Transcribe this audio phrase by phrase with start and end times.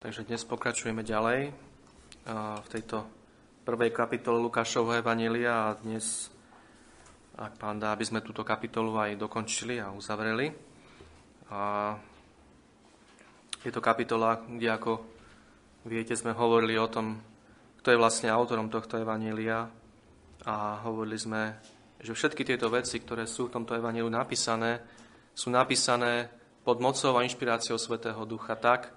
[0.00, 1.52] Takže dnes pokračujeme ďalej
[2.32, 3.04] v tejto
[3.68, 6.32] prvej kapitole Lukášovho Evanília a dnes,
[7.36, 10.56] ak pán dá, aby sme túto kapitolu aj dokončili a uzavreli.
[11.52, 11.92] A
[13.60, 15.04] je to kapitola, kde ako
[15.84, 17.20] viete, sme hovorili o tom,
[17.84, 19.68] kto je vlastne autorom tohto Evanília
[20.48, 21.60] a hovorili sme,
[22.00, 24.80] že všetky tieto veci, ktoré sú v tomto Evaníliu napísané,
[25.36, 26.32] sú napísané
[26.64, 28.96] pod mocou a inšpiráciou Svetého Ducha tak,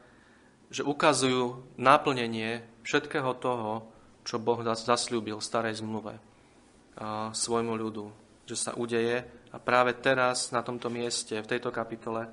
[0.73, 3.85] že ukazujú naplnenie všetkého toho,
[4.25, 6.17] čo Boh zasľúbil v starej zmluve
[7.29, 8.09] svojmu ľudu,
[8.49, 9.21] že sa udeje.
[9.53, 12.25] A práve teraz, na tomto mieste, v tejto kapitole,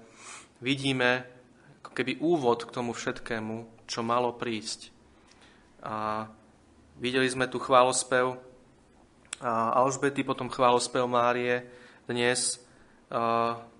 [0.64, 1.28] vidíme
[1.84, 4.88] ako keby úvod k tomu všetkému, čo malo prísť.
[5.84, 6.24] A
[6.96, 8.40] videli sme tu chválospev
[9.40, 11.68] a Alžbety, potom chválospev Márie.
[12.08, 12.56] Dnes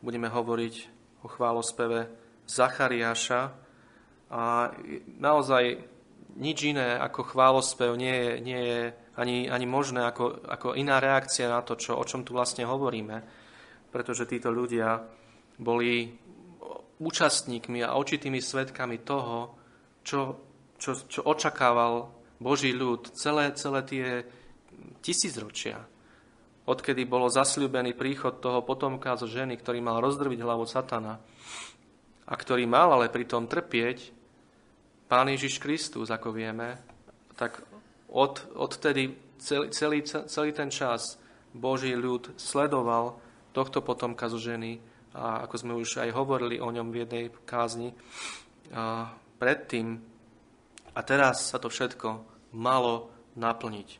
[0.05, 0.75] budeme hovoriť
[1.25, 2.09] o chválospeve
[2.45, 3.53] Zachariáša,
[4.31, 4.71] a
[5.19, 5.83] naozaj
[6.39, 8.81] nič iné ako chválospev nie je, nie je
[9.19, 13.27] ani, ani možné ako, ako iná reakcia na to, čo, o čom tu vlastne hovoríme.
[13.91, 15.03] Pretože títo ľudia
[15.59, 16.15] boli
[17.03, 19.59] účastníkmi a očitými svetkami toho,
[20.07, 20.39] čo,
[20.79, 24.07] čo, čo očakával Boží ľud celé, celé tie
[25.03, 25.83] tisícročia.
[26.71, 31.19] Odkedy bolo zasľúbený príchod toho potomka zo ženy, ktorý mal rozdrviť hlavu satana
[32.31, 34.20] a ktorý mal ale pritom trpieť
[35.11, 36.79] Pán Ježiš Kristus, ako vieme,
[37.35, 37.67] tak
[38.15, 39.11] od, odtedy
[39.43, 41.19] celý, celý, celý ten čas
[41.51, 43.19] Boží ľud sledoval
[43.51, 44.79] tohto potomka zo ženy
[45.11, 47.91] a ako sme už aj hovorili o ňom v jednej kázni
[48.71, 49.11] a
[49.43, 49.99] predtým
[50.95, 52.23] a teraz sa to všetko
[52.55, 53.99] malo naplniť.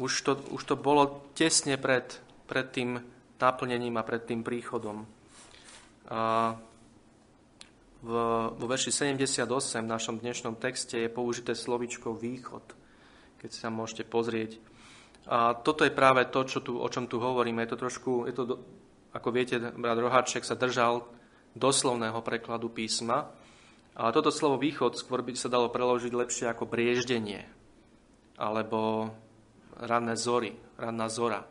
[0.00, 2.08] Už to, už to bolo tesne pred,
[2.48, 2.96] pred tým
[3.36, 5.04] naplnením a pred tým príchodom.
[6.08, 6.56] A
[8.00, 8.12] v,
[8.56, 9.44] vo verši 78
[9.84, 12.64] v našom dnešnom texte je použité slovičko východ,
[13.36, 14.56] keď sa môžete pozrieť.
[15.28, 17.60] A toto je práve to, čo tu, o čom tu hovoríme.
[17.62, 18.42] Je to trošku, je to,
[19.12, 21.04] ako viete, brat Roháček sa držal
[21.52, 23.28] doslovného prekladu písma.
[23.92, 27.44] Ale toto slovo východ skôr by sa dalo preložiť lepšie ako brieždenie
[28.40, 29.12] alebo
[29.76, 31.44] ranné zory, ranná zora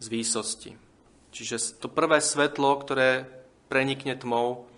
[0.00, 0.72] z výsosti.
[1.28, 3.28] Čiže to prvé svetlo, ktoré
[3.68, 4.69] prenikne tmou,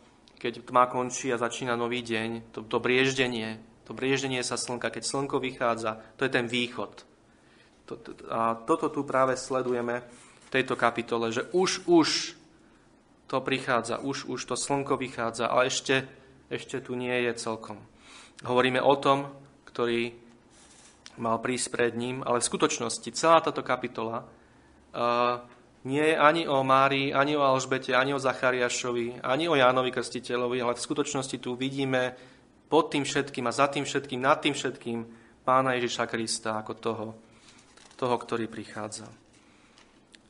[0.43, 5.07] keď tma končí a začína nový deň, to, to brieždenie, to brieždenie sa slnka, keď
[5.07, 7.07] slnko vychádza, to je ten východ.
[8.27, 12.35] A toto tu práve sledujeme v tejto kapitole, že už, už
[13.31, 16.11] to prichádza, už, už to slnko vychádza, ale ešte,
[16.51, 17.79] ešte tu nie je celkom.
[18.43, 19.31] Hovoríme o tom,
[19.71, 20.11] ktorý
[21.23, 25.39] mal prísť pred ním, ale v skutočnosti celá táto kapitola uh,
[25.83, 30.63] nie je ani o Márii, ani o Alžbete, ani o Zachariašovi, ani o Jánovi Krstiteľovi,
[30.63, 32.15] ale v skutočnosti tu vidíme
[32.71, 34.99] pod tým všetkým a za tým všetkým, nad tým všetkým
[35.43, 37.07] pána Ježiša Krista ako toho,
[37.99, 39.11] toho, ktorý prichádza.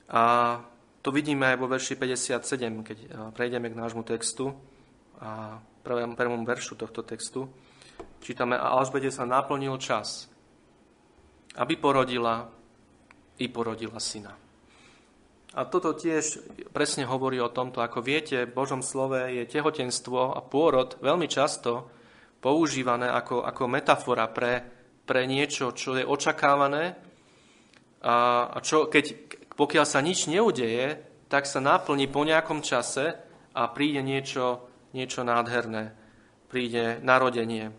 [0.09, 0.57] A
[1.05, 2.99] to vidíme aj vo verši 57, keď
[3.37, 4.57] prejdeme k nášmu textu
[5.21, 7.47] a prvému, prvému veršu tohto textu.
[8.25, 10.33] Čítame, a Alžbete sa naplnil čas,
[11.61, 12.49] aby porodila
[13.37, 14.42] i porodila syna.
[15.53, 16.41] A toto tiež
[16.73, 17.85] presne hovorí o tomto.
[17.85, 21.93] Ako viete, v Božom slove je tehotenstvo a pôrod veľmi často
[22.41, 24.65] používané ako, ako metafora pre,
[25.05, 26.97] pre niečo, čo je očakávané
[28.03, 29.05] a, a čo, keď,
[29.55, 30.99] pokiaľ sa nič neudeje,
[31.29, 33.15] tak sa naplní po nejakom čase
[33.53, 35.93] a príde niečo, niečo nádherné.
[36.49, 37.73] Príde narodenie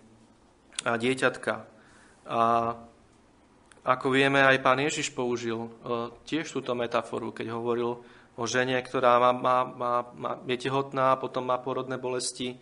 [0.85, 1.53] a dieťatka.
[2.29, 2.41] A
[3.83, 5.69] ako vieme, aj pán Ježiš použil e,
[6.23, 7.99] tiež túto metaforu, keď hovoril
[8.33, 12.57] o žene, ktorá má, má, má, má, je tehotná, potom má pôrodné bolesti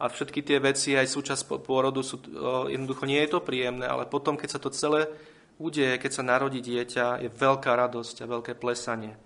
[0.00, 4.06] a všetky tie veci, aj súčasť pôrodu, sú, e, jednoducho nie je to príjemné, ale
[4.06, 5.10] potom, keď sa to celé
[5.58, 9.18] udeje, keď sa narodí dieťa, je veľká radosť a veľké plesanie.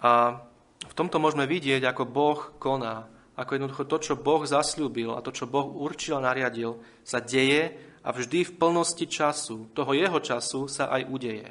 [0.00, 0.40] A
[0.86, 5.34] v tomto môžeme vidieť, ako Boh koná, ako jednoducho to, čo Boh zasľúbil a to,
[5.34, 7.74] čo Boh určil a nariadil, sa deje
[8.04, 11.48] a vždy v plnosti času, toho jeho času, sa aj udeje.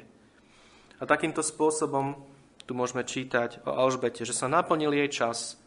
[0.98, 2.14] A takýmto spôsobom
[2.64, 5.58] tu môžeme čítať o Alžbete, že sa naplnil jej čas,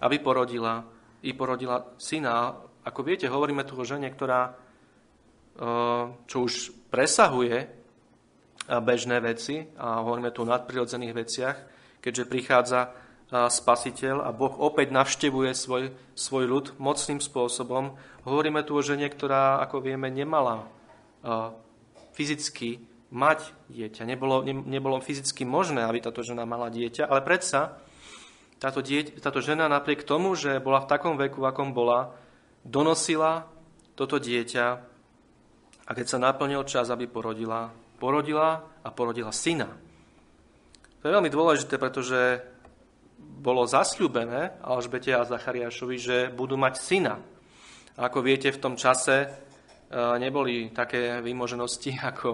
[0.00, 0.88] aby porodila
[1.20, 2.56] i porodila syna.
[2.88, 4.56] Ako viete, hovoríme tu o žene, ktorá
[6.24, 7.68] čo už presahuje
[8.64, 11.56] bežné veci a hovoríme tu o nadprirodzených veciach,
[12.00, 12.80] keďže prichádza
[13.30, 17.94] spasiteľ a Boh opäť navštevuje svoj, svoj ľud mocným spôsobom.
[18.26, 20.66] Hovoríme tu o žene, ktorá, ako vieme, nemala
[22.18, 24.02] fyzicky mať dieťa.
[24.06, 27.78] Nebolo, ne, nebolo fyzicky možné, aby táto žena mala dieťa, ale predsa
[28.58, 32.14] táto, dieť, táto žena napriek tomu, že bola v takom veku, akom bola,
[32.66, 33.48] donosila
[33.96, 34.66] toto dieťa
[35.86, 39.70] a keď sa naplnil čas, aby porodila, porodila a porodila syna.
[41.00, 42.44] To je veľmi dôležité, pretože
[43.40, 47.16] bolo zasľúbené Alžbete a Zachariášovi, že budú mať syna.
[47.96, 49.28] A ako viete, v tom čase e,
[50.20, 52.30] neboli také výmoženosti ako,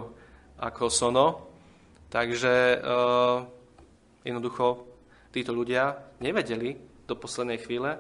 [0.58, 1.26] ako Sono,
[2.10, 2.76] takže e,
[4.26, 4.82] jednoducho
[5.30, 6.74] títo ľudia nevedeli
[7.06, 7.98] do poslednej chvíle, e,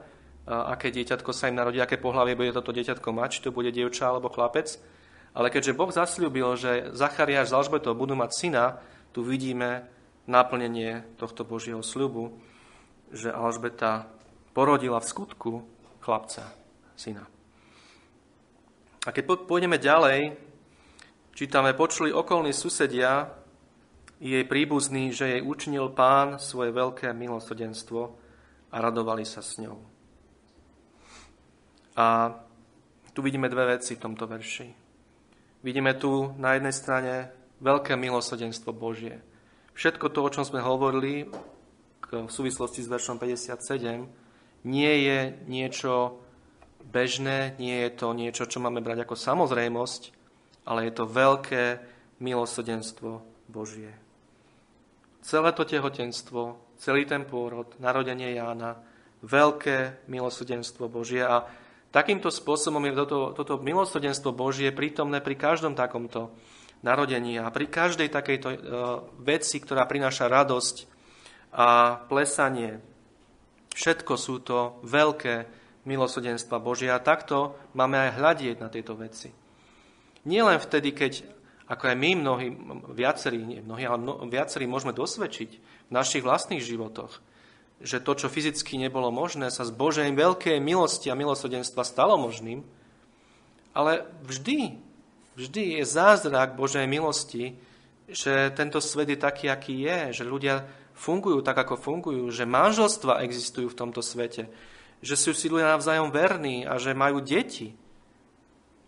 [0.50, 4.10] aké dieťatko sa im narodí, aké pohlavie bude toto dieťatko mať, či to bude dievča
[4.10, 4.82] alebo chlapec.
[5.36, 8.64] Ale keďže Boh zasľúbil, že Zachariáš s Alžbetou budú mať syna,
[9.14, 9.84] tu vidíme
[10.26, 12.34] naplnenie tohto Božieho sľubu,
[13.12, 14.10] že Alžbeta
[14.56, 15.52] porodila v skutku
[16.00, 16.48] chlapca,
[16.96, 17.26] syna.
[19.06, 20.34] A keď pôjdeme ďalej,
[21.36, 23.30] čítame, počuli okolní susedia
[24.18, 28.00] jej príbuzní, že jej učinil pán svoje veľké milosrdenstvo
[28.72, 29.78] a radovali sa s ňou.
[31.96, 32.34] A
[33.12, 34.68] tu vidíme dve veci v tomto verši.
[35.64, 37.12] Vidíme tu na jednej strane
[37.60, 39.20] veľké milosrdenstvo Božie.
[39.72, 41.28] Všetko to, o čom sme hovorili
[42.10, 44.06] v súvislosti s veršom 57,
[44.66, 46.22] nie je niečo
[46.86, 50.02] bežné, nie je to niečo, čo máme brať ako samozrejmosť,
[50.66, 51.64] ale je to veľké
[52.22, 53.90] milosrdenstvo Božie.
[55.26, 58.78] Celé to tehotenstvo, celý ten pôrod, narodenie Jána,
[59.26, 61.46] veľké milosrdenstvo Božie a
[61.90, 66.30] takýmto spôsobom je toto, toto milosrdenstvo Božie prítomné pri každom takomto
[66.86, 68.58] narodení a pri každej takejto uh,
[69.18, 70.95] veci, ktorá prináša radosť
[71.56, 72.84] a plesanie.
[73.72, 75.48] Všetko sú to veľké
[75.88, 79.32] milosrdenstva Božia a takto máme aj hľadieť na tieto veci.
[80.28, 81.24] Nie len vtedy, keď,
[81.70, 82.48] ako aj my mnohí,
[82.92, 85.50] viacerí, nie mnohí, ale mno, viacerí môžeme dosvedčiť
[85.88, 87.24] v našich vlastných životoch,
[87.80, 92.60] že to, čo fyzicky nebolo možné, sa z Božej veľkej milosti a milosrdenstva stalo možným,
[93.72, 94.86] ale vždy
[95.36, 97.60] Vždy je zázrak Božej milosti,
[98.08, 100.64] že tento svet je taký, aký je, že ľudia
[100.96, 104.48] fungujú tak, ako fungujú, že manželstva existujú v tomto svete,
[105.04, 107.76] že sú si ľudia navzájom verní a že majú deti.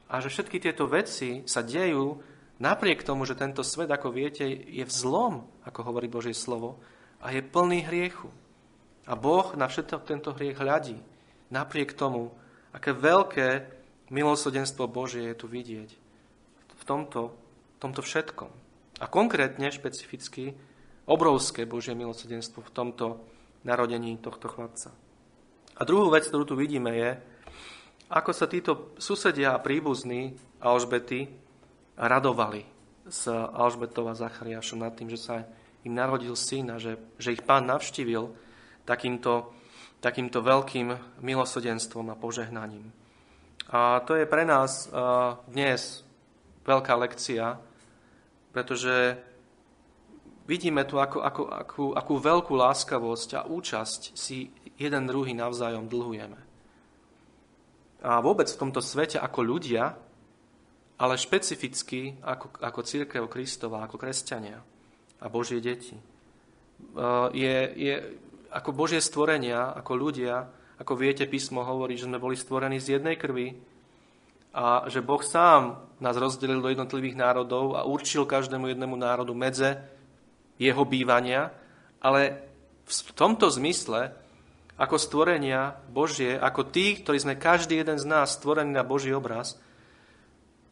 [0.08, 2.24] A že všetky tieto veci sa dejú
[2.58, 6.80] napriek tomu, že tento svet, ako viete, je v zlom, ako hovorí Božie slovo,
[7.20, 8.32] a je plný hriechu.
[9.04, 10.96] A Boh na všetko tento hriech hľadí.
[11.52, 12.32] Napriek tomu,
[12.72, 13.68] aké veľké
[14.08, 16.08] milosrdenstvo Božie je tu vidieť
[16.88, 17.36] tomto,
[17.76, 18.48] tomto všetkom.
[18.98, 20.56] A konkrétne, špecificky,
[21.08, 23.06] obrovské Božie milosrdenstvo v tomto
[23.64, 24.92] narodení tohto chlapca.
[25.78, 27.10] A druhú vec, ktorú tu vidíme, je,
[28.12, 31.28] ako sa títo susedia a príbuzní Alžbety
[31.96, 32.64] radovali
[33.08, 35.44] s Alžbetou a Zachariášom nad tým, že sa
[35.84, 38.32] im narodil syn a že, že ich pán navštívil
[38.84, 39.52] takýmto,
[40.00, 42.90] takýmto veľkým milosrdenstvom a požehnaním.
[43.68, 46.04] A to je pre nás uh, dnes
[46.64, 47.60] veľká lekcia,
[48.52, 49.20] pretože
[50.48, 54.48] vidíme tu, ako, ako, akú, akú veľkú láskavosť a účasť si
[54.80, 56.40] jeden druhý navzájom dlhujeme.
[58.00, 59.92] A vôbec v tomto svete ako ľudia,
[60.98, 64.58] ale špecificky ako, ako církev Kristova, ako kresťania
[65.20, 65.94] a Božie deti.
[65.94, 66.02] E,
[67.36, 67.94] je, je
[68.48, 70.48] ako Božie stvorenia, ako ľudia,
[70.78, 73.58] ako viete, písmo hovorí, že sme boli stvorení z jednej krvi,
[74.58, 79.76] a že Boh sám nás rozdelil do jednotlivých národov a určil každému jednému národu medze
[80.58, 81.48] jeho bývania,
[82.02, 82.20] ale
[82.84, 84.10] v tomto zmysle,
[84.78, 89.58] ako stvorenia Božie, ako tí, ktorí sme každý jeden z nás stvorení na Boží obraz,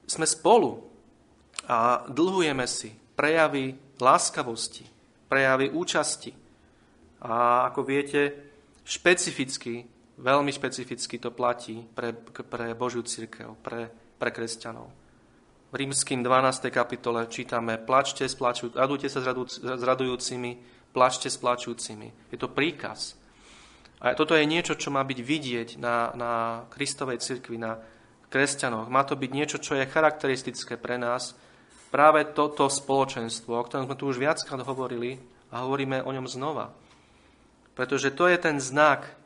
[0.07, 0.87] sme spolu
[1.67, 4.87] a dlhujeme si prejavy láskavosti,
[5.27, 6.31] prejavy účasti.
[7.27, 8.21] A ako viete,
[8.87, 12.17] špecificky Veľmi špecificky to platí pre,
[12.49, 14.89] pre Božiu církev, pre, pre kresťanov.
[15.67, 16.71] V rímským 12.
[16.71, 20.63] kapitole čítame plačte, splaču, radujte sa s radujúcimi,
[20.95, 22.31] plačte s plačúcimi.
[22.31, 23.19] Je to príkaz.
[23.99, 26.33] A toto je niečo, čo má byť vidieť na, na
[26.71, 27.83] Kristovej cirkvi, na
[28.31, 28.87] kresťanoch.
[28.87, 31.35] Má to byť niečo, čo je charakteristické pre nás.
[31.91, 35.19] Práve toto spoločenstvo, o ktorom sme tu už viackrát hovorili
[35.51, 36.71] a hovoríme o ňom znova.
[37.75, 39.19] Pretože to je ten znak,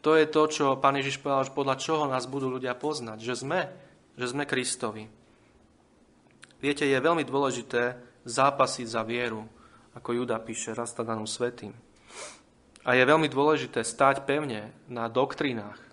[0.00, 3.68] to je to, čo Pán Ježiš povedal, podľa čoho nás budú ľudia poznať, že sme,
[4.16, 5.23] že sme Kristovi.
[6.64, 7.92] Viete, je veľmi dôležité
[8.24, 9.44] zápasiť za vieru,
[9.92, 11.76] ako Juda píše Rastadanú svetým.
[12.88, 15.88] A je veľmi dôležité stáť pevne na doktrínach e,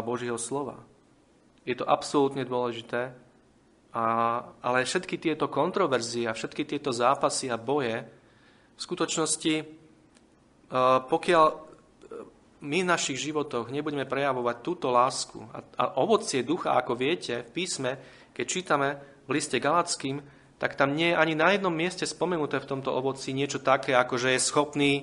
[0.00, 0.80] Božieho slova.
[1.68, 3.12] Je to absolútne dôležité,
[3.92, 4.04] a,
[4.64, 9.64] ale všetky tieto kontroverzie a všetky tieto zápasy a boje v skutočnosti, e,
[11.04, 11.44] pokiaľ
[12.64, 17.50] my v našich životoch nebudeme prejavovať túto lásku a, a ovocie ducha, ako viete, v
[17.52, 17.92] písme,
[18.32, 18.88] keď čítame
[19.28, 20.24] v liste Galackým,
[20.58, 24.18] tak tam nie je ani na jednom mieste spomenuté v tomto ovoci niečo také, ako
[24.18, 25.02] že je schopný e,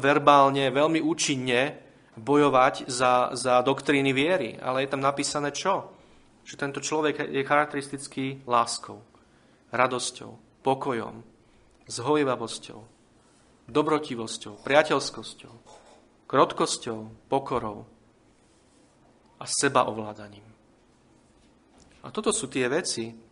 [0.00, 1.78] verbálne, veľmi účinne
[2.18, 4.58] bojovať za, za doktríny viery.
[4.58, 5.92] Ale je tam napísané čo?
[6.42, 9.04] Že tento človek je charakteristický láskou,
[9.70, 11.22] radosťou, pokojom,
[11.86, 12.80] zhojivavosťou,
[13.70, 15.54] dobrotivosťou, priateľskosťou,
[16.26, 17.86] krotkosťou, pokorou
[19.38, 20.46] a sebaovládaním.
[22.02, 23.25] A toto sú tie veci,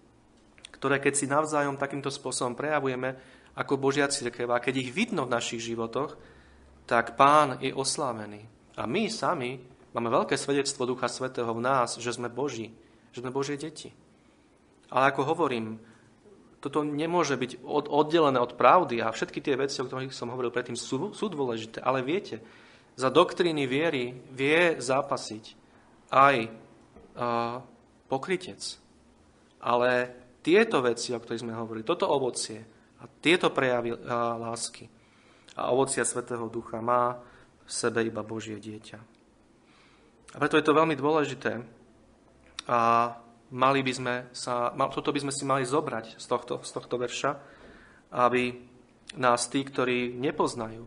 [0.84, 3.16] ktoré keď si navzájom takýmto spôsobom prejavujeme
[3.56, 6.20] ako Božia církev a keď ich vidno v našich životoch,
[6.84, 8.44] tak Pán je oslávený.
[8.76, 9.64] A my sami
[9.96, 12.76] máme veľké svedectvo Ducha Svetého v nás, že sme Boží,
[13.16, 13.96] že sme Božie deti.
[14.92, 15.80] Ale ako hovorím,
[16.60, 20.76] toto nemôže byť oddelené od pravdy a všetky tie veci, o ktorých som hovoril predtým,
[20.76, 21.80] sú, sú dôležité.
[21.80, 22.44] Ale viete,
[22.92, 25.44] za doktríny viery vie zápasiť
[26.12, 27.64] aj uh,
[28.12, 28.60] pokrytec.
[29.64, 32.60] Ale tieto veci, o ktorých sme hovorili, toto ovocie
[33.00, 33.98] a tieto prejavy uh,
[34.36, 34.84] lásky
[35.56, 37.16] a ovocia Svetého Ducha má
[37.64, 38.98] v sebe iba Božie dieťa.
[40.34, 41.64] A preto je to veľmi dôležité
[42.68, 42.80] a
[43.54, 47.30] mali by sme sa, toto by sme si mali zobrať z tohto, z tohto verša,
[48.12, 48.52] aby
[49.14, 50.84] nás tí, ktorí nepoznajú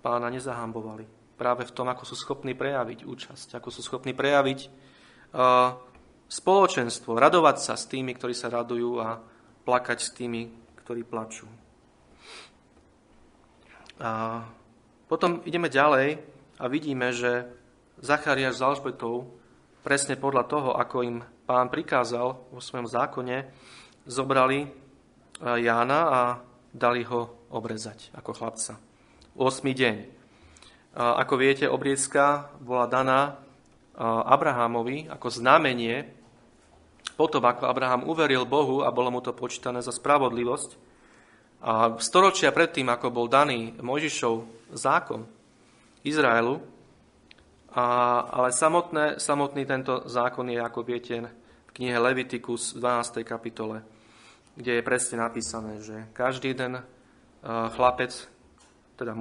[0.00, 4.70] pána, nezahambovali práve v tom, ako sú schopní prejaviť účasť, ako sú schopní prejaviť
[5.34, 5.74] uh,
[6.28, 9.20] spoločenstvo, radovať sa s tými, ktorí sa radujú a
[9.64, 10.42] plakať s tými,
[10.84, 11.48] ktorí plačú.
[14.02, 14.42] A
[15.06, 16.18] potom ideme ďalej
[16.58, 17.46] a vidíme, že
[18.02, 19.30] Zachariáš s Alžbetou
[19.86, 21.16] presne podľa toho, ako im
[21.46, 23.46] pán prikázal vo svojom zákone,
[24.08, 24.66] zobrali
[25.40, 26.20] Jána a
[26.74, 28.78] dali ho obrezať ako chlapca.
[29.34, 29.62] 8.
[29.62, 29.96] deň.
[30.94, 33.38] Ako viete, obriezka bola daná
[33.98, 36.13] Abrahamovi ako znamenie
[37.12, 40.70] potom, ako Abraham uveril Bohu a bolo mu to počítané za spravodlivosť.
[41.64, 44.34] A storočia predtým, ako bol daný Mojžišov
[44.72, 45.28] zákon
[46.04, 46.60] Izraelu,
[47.74, 47.86] a,
[48.28, 51.16] ale samotné, samotný tento zákon je, ako viete,
[51.66, 53.26] v knihe Levitikus v 12.
[53.26, 53.82] kapitole,
[54.54, 56.78] kde je presne napísané, že každý jeden
[57.44, 58.14] chlapec,
[58.94, 59.18] teda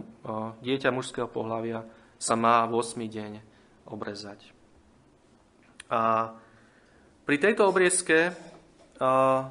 [0.62, 1.82] dieťa mužského pohľavia
[2.22, 3.02] sa má v 8.
[3.10, 3.32] deň
[3.90, 4.54] obrezať.
[5.90, 6.32] A
[7.24, 8.36] pri tejto obriezke,
[9.00, 9.48] a,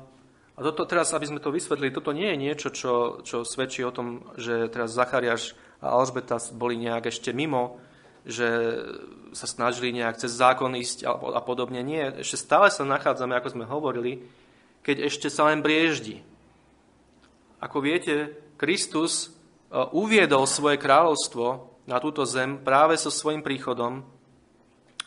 [0.57, 4.29] toto teraz, aby sme to vysvetlili, toto nie je niečo, čo, čo svedčí o tom,
[4.37, 7.81] že teraz Zachariáš a Alžbeta boli nejak ešte mimo,
[8.23, 8.79] že
[9.35, 11.83] sa snažili nejak cez zákon ísť a, a podobne.
[11.83, 14.23] Nie, ešte stále sa nachádzame, ako sme hovorili,
[14.87, 16.23] keď ešte sa len brieždi.
[17.59, 19.35] Ako viete, Kristus
[19.73, 24.07] uviedol svoje kráľovstvo na túto zem práve so svojím príchodom.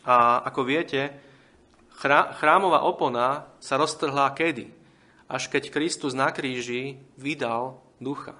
[0.04, 1.25] A ako viete,
[2.40, 4.72] chrámová opona sa roztrhla kedy?
[5.26, 8.38] Až keď Kristus na kríži vydal ducha.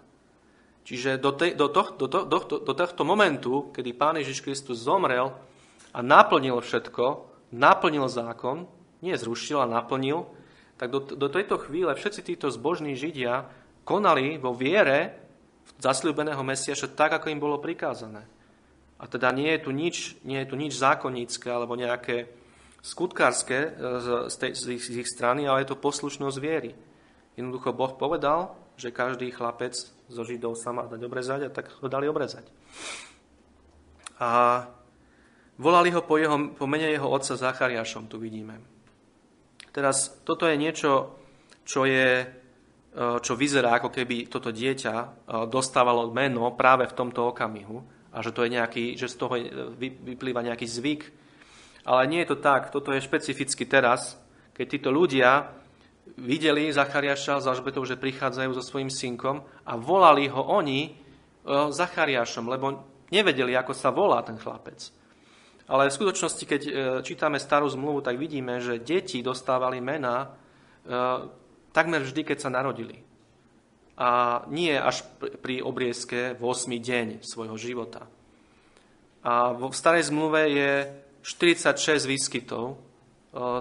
[0.86, 4.86] Čiže do, te, do, to, do, to, do, do tohto momentu, kedy Pán Ježiš Kristus
[4.86, 5.34] zomrel
[5.90, 7.26] a naplnil všetko,
[7.58, 8.70] naplnil zákon,
[9.02, 10.30] nie zrušil a naplnil,
[10.78, 13.50] tak do, do tejto chvíle všetci títo zbožní Židia
[13.82, 15.18] konali vo viere
[15.82, 18.28] zasľúbeného Mesiaša tak, ako im bolo prikázané.
[19.02, 22.30] A teda nie je tu nič, nie je tu nič zákonnícke alebo nejaké
[22.86, 23.70] skutkárske e,
[24.30, 26.78] z, tej, z, ich, z ich strany, ale je to poslušnosť viery.
[27.34, 29.74] Jednoducho Boh povedal, že každý chlapec
[30.06, 32.46] zo Židov sa má dať obrezať a tak ho dali obrezať.
[34.22, 34.64] A
[35.58, 38.62] volali ho po, jeho, po mene jeho otca Zachariášom, tu vidíme.
[39.74, 41.18] Teraz toto je niečo,
[41.66, 42.24] čo je
[42.96, 45.08] Eh, čo vyzerá, ako keby toto dieťa eh,
[45.52, 47.84] dostávalo meno práve v tomto okamihu
[48.16, 49.36] a že, to je nejaký, že z toho
[49.76, 51.04] vyplýva nejaký zvyk.
[51.86, 52.74] Ale nie je to tak.
[52.74, 54.18] Toto je špecificky teraz,
[54.58, 55.54] keď títo ľudia
[56.18, 60.94] videli Zachariáša s Alžbetou, že prichádzajú so svojím synkom a volali ho oni eh,
[61.70, 62.82] Zachariášom, lebo
[63.14, 64.90] nevedeli, ako sa volá ten chlapec.
[65.66, 66.62] Ale v skutočnosti, keď
[67.02, 70.30] čítame starú zmluvu, tak vidíme, že deti dostávali mena
[71.76, 73.04] takmer vždy, keď sa narodili.
[74.00, 75.04] A nie až
[75.44, 76.72] pri obriezke v 8.
[76.80, 78.08] deň svojho života.
[79.26, 80.72] A v starej zmluve je
[81.26, 82.76] 46 výskytov e,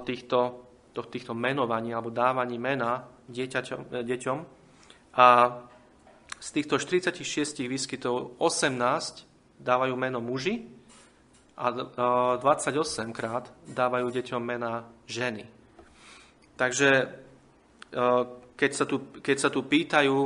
[0.05, 4.39] týchto, týchto menovaní alebo dávaní mena dieťaťom, e, deťom.
[5.17, 5.27] A
[6.37, 10.69] z týchto 46 výskytov 18 dávajú meno muži
[11.57, 11.73] a
[12.37, 15.49] 28 e, krát dávajú deťom mena ženy.
[16.61, 17.23] Takže
[18.55, 20.19] keď sa tu, keď sa tu pýtajú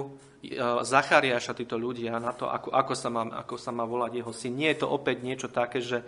[0.84, 4.56] Zachariáša títo ľudia na to, ako, ako, sa má, ako sa má volať jeho syn.
[4.56, 6.00] Nie je to opäť niečo také, že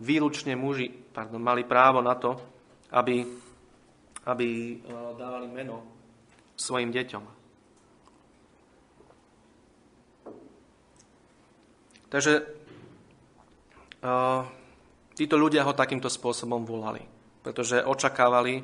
[0.00, 2.36] výlučne muži pardon, mali právo na to,
[2.92, 3.24] aby,
[4.28, 4.76] aby e,
[5.16, 5.82] dávali meno
[6.56, 7.24] svojim deťom.
[12.06, 14.46] Takže uh,
[15.12, 17.02] títo ľudia ho takýmto spôsobom volali,
[17.42, 18.62] pretože očakávali,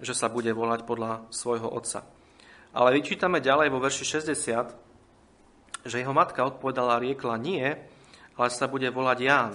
[0.00, 2.08] že sa bude volať podľa svojho otca.
[2.72, 7.76] Ale vyčítame ďalej vo verši 60, že jeho matka odpovedala a riekla nie,
[8.34, 9.52] ale sa bude volať Ján.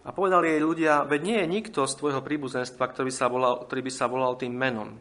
[0.00, 3.54] A povedali jej ľudia, veď nie je nikto z tvojho príbuzenstva, ktorý by sa volal,
[3.68, 4.96] ktorý by sa volal tým menom.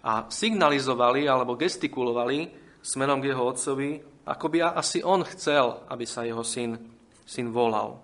[0.00, 2.48] A signalizovali alebo gestikulovali
[2.80, 3.90] smerom k jeho otcovi,
[4.24, 6.80] ako by asi on chcel, aby sa jeho syn,
[7.28, 8.00] syn volal.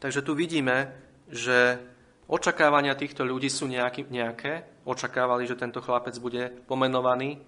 [0.00, 0.96] Takže tu vidíme,
[1.28, 1.78] že
[2.26, 4.82] očakávania týchto ľudí sú nejaký, nejaké.
[4.82, 7.38] Očakávali, že tento chlapec bude pomenovaný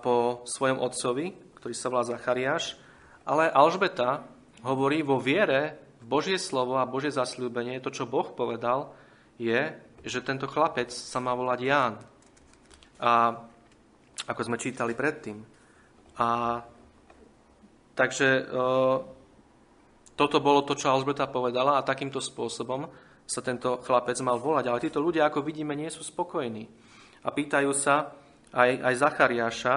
[0.00, 2.78] po svojom otcovi, ktorý sa volá Zachariáš.
[3.26, 4.22] Ale Alžbeta
[4.62, 8.94] hovorí vo viere Božie slovo a Božie zasľúbenie, to, čo Boh povedal,
[9.42, 9.74] je,
[10.06, 11.94] že tento chlapec sa má volať Ján.
[13.02, 13.42] A
[14.30, 15.42] ako sme čítali predtým.
[16.22, 16.62] A
[17.98, 18.42] takže e,
[20.14, 22.86] toto bolo to, čo Alžbeta povedala a takýmto spôsobom
[23.26, 24.64] sa tento chlapec mal volať.
[24.70, 26.70] Ale títo ľudia, ako vidíme, nie sú spokojní.
[27.26, 28.14] A pýtajú sa
[28.54, 29.74] aj, aj Zachariáša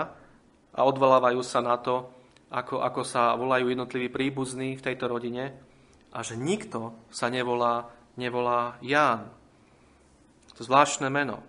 [0.78, 2.06] a odvolávajú sa na to,
[2.54, 5.69] ako, ako sa volajú jednotliví príbuzní v tejto rodine
[6.10, 9.30] a že nikto sa nevolá, nevolá Ján.
[10.60, 11.39] To zvláštne meno.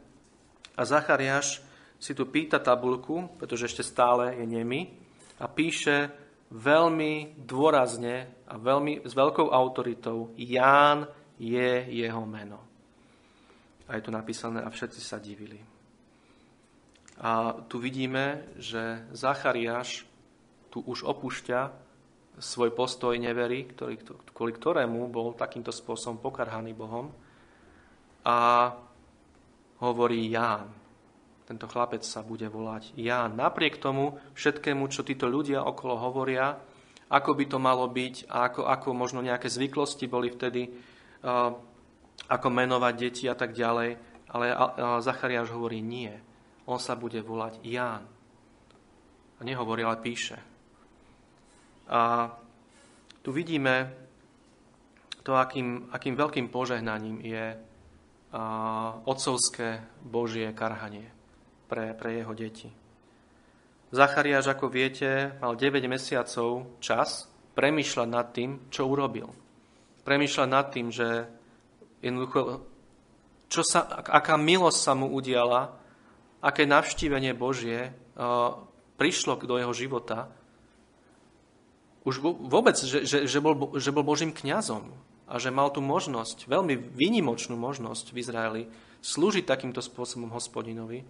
[0.78, 1.58] A Zachariáš
[1.98, 4.94] si tu pýta tabulku, pretože ešte stále je nemi,
[5.40, 6.12] a píše
[6.54, 12.60] veľmi dôrazne a veľmi, s veľkou autoritou Ján je jeho meno.
[13.90, 15.58] A je tu napísané a všetci sa divili.
[17.20, 20.06] A tu vidíme, že Zachariáš
[20.70, 21.89] tu už opúšťa
[22.40, 24.00] svoj postoj nevery, ktorý,
[24.32, 27.12] kvôli ktorému bol takýmto spôsobom pokarhaný Bohom.
[28.24, 28.72] A
[29.84, 30.72] hovorí Ján.
[31.44, 33.36] Tento chlapec sa bude volať Ján.
[33.36, 36.56] Napriek tomu všetkému, čo títo ľudia okolo hovoria,
[37.10, 41.50] ako by to malo byť a ako, ako možno nejaké zvyklosti boli vtedy, uh,
[42.30, 43.98] ako menovať deti a tak ďalej.
[44.30, 46.14] Ale uh, Zachariáš hovorí nie.
[46.70, 48.06] On sa bude volať Ján.
[49.36, 50.49] A nehovorí, ale píše.
[51.90, 52.30] A
[53.20, 53.90] tu vidíme
[55.26, 57.58] to, akým, akým veľkým požehnaním je
[59.04, 61.10] otcovské Božie karhanie
[61.66, 62.70] pre, pre jeho deti.
[63.90, 67.26] Zachariáš, ako viete, mal 9 mesiacov čas
[67.58, 69.26] premýšľať nad tým, čo urobil.
[70.06, 71.26] Premýšľať nad tým, že
[71.98, 72.62] jednoducho,
[73.50, 75.74] čo sa, aká milosť sa mu udiala,
[76.38, 77.90] aké navštívenie Božie
[78.94, 80.30] prišlo do jeho života
[82.04, 84.88] už vôbec, že, že, že, bol, že bol Božím kňazom
[85.28, 88.62] a že mal tú možnosť, veľmi výnimočnú možnosť v Izraeli
[89.04, 91.04] slúžiť takýmto spôsobom hospodinovi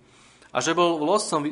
[0.51, 1.47] a že bol loscom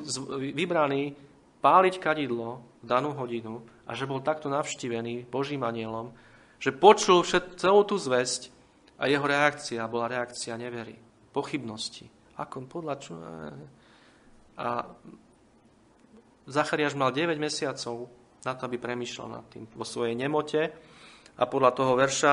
[0.54, 1.14] vybraný
[1.62, 6.14] páliť kadidlo v danú hodinu a že bol takto navštívený Božím anielom,
[6.58, 8.50] že počul všet, celú tú zväzť
[8.98, 10.98] a jeho reakcia bola reakcia nevery,
[11.30, 12.10] pochybnosti.
[12.38, 13.14] Ako podľa čo?
[14.58, 14.86] A
[16.50, 18.10] Zachariáš mal 9 mesiacov
[18.56, 20.72] to, aby premyšľal nad tým vo svojej nemote.
[21.38, 22.32] A podľa toho verša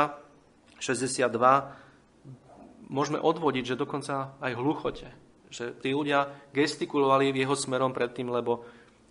[0.79, 5.07] 62 môžeme odvodiť, že dokonca aj hluchote.
[5.49, 8.63] Že tí ľudia gestikulovali v jeho smerom predtým, lebo,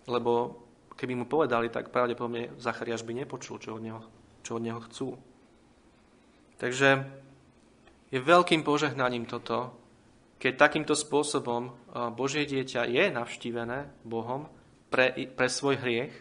[0.07, 0.31] lebo
[0.95, 4.01] keby mu povedali, tak pravdepodobne Zachariáš by nepočul, čo od neho,
[4.41, 5.19] čo od neho chcú.
[6.55, 7.03] Takže
[8.15, 9.75] je veľkým požehnaním toto,
[10.39, 11.75] keď takýmto spôsobom
[12.15, 14.47] Božie dieťa je navštívené Bohom
[14.91, 16.11] pre, pre svoj hriech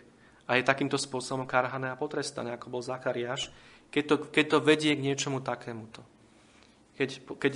[0.45, 3.49] a je takýmto spôsobom karhané a potrestané, ako bol Zachariáš,
[3.89, 6.05] keď to, keď to vedie k niečomu takémuto.
[6.95, 7.53] Keď, keď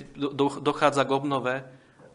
[0.62, 1.54] dochádza k obnove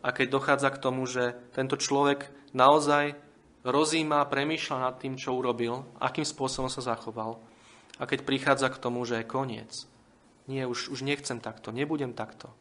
[0.04, 3.16] a keď dochádza k tomu, že tento človek naozaj
[3.64, 7.40] rozíma, premýšľa nad tým, čo urobil, akým spôsobom sa zachoval.
[8.02, 9.72] A keď prichádza k tomu, že je koniec.
[10.52, 12.52] Nie, už, už nechcem takto, nebudem takto.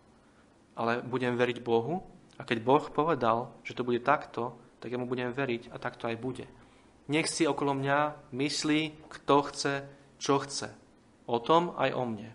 [0.78, 2.06] Ale budem veriť Bohu
[2.38, 6.06] a keď Boh povedal, že to bude takto, tak ja mu budem veriť a takto
[6.06, 6.46] aj bude.
[7.10, 9.74] Nech si okolo mňa myslí, kto chce,
[10.22, 10.70] čo chce.
[11.26, 12.30] O tom aj o mne.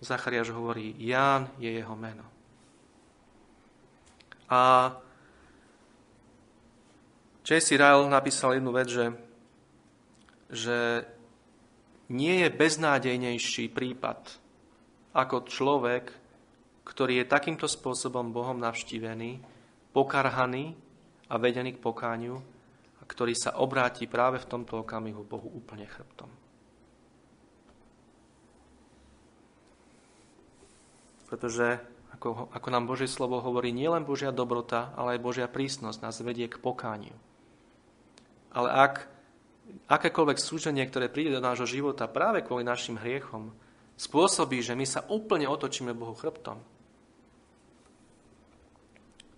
[0.00, 2.24] Zachariáš hovorí, Ján je jeho meno.
[4.48, 4.94] A
[7.44, 7.76] J.C.
[7.76, 9.06] Ryle napísal jednu vec, že,
[10.52, 10.78] že
[12.08, 14.20] nie je beznádejnejší prípad
[15.12, 16.12] ako človek,
[16.84, 19.40] ktorý je takýmto spôsobom Bohom navštívený,
[19.92, 20.76] pokarhaný
[21.28, 22.40] a vedený k pokániu,
[23.08, 26.28] ktorý sa obráti práve v tomto okamihu Bohu úplne chrbtom.
[31.28, 31.80] Pretože,
[32.12, 36.48] ako, ako nám Božie slovo hovorí, nielen Božia dobrota, ale aj Božia prísnosť nás vedie
[36.48, 37.16] k pokániu.
[38.52, 38.94] Ale ak
[39.88, 43.52] akékoľvek súženie, ktoré príde do nášho života práve kvôli našim hriechom,
[44.00, 46.56] spôsobí, že my sa úplne otočíme Bohu chrbtom,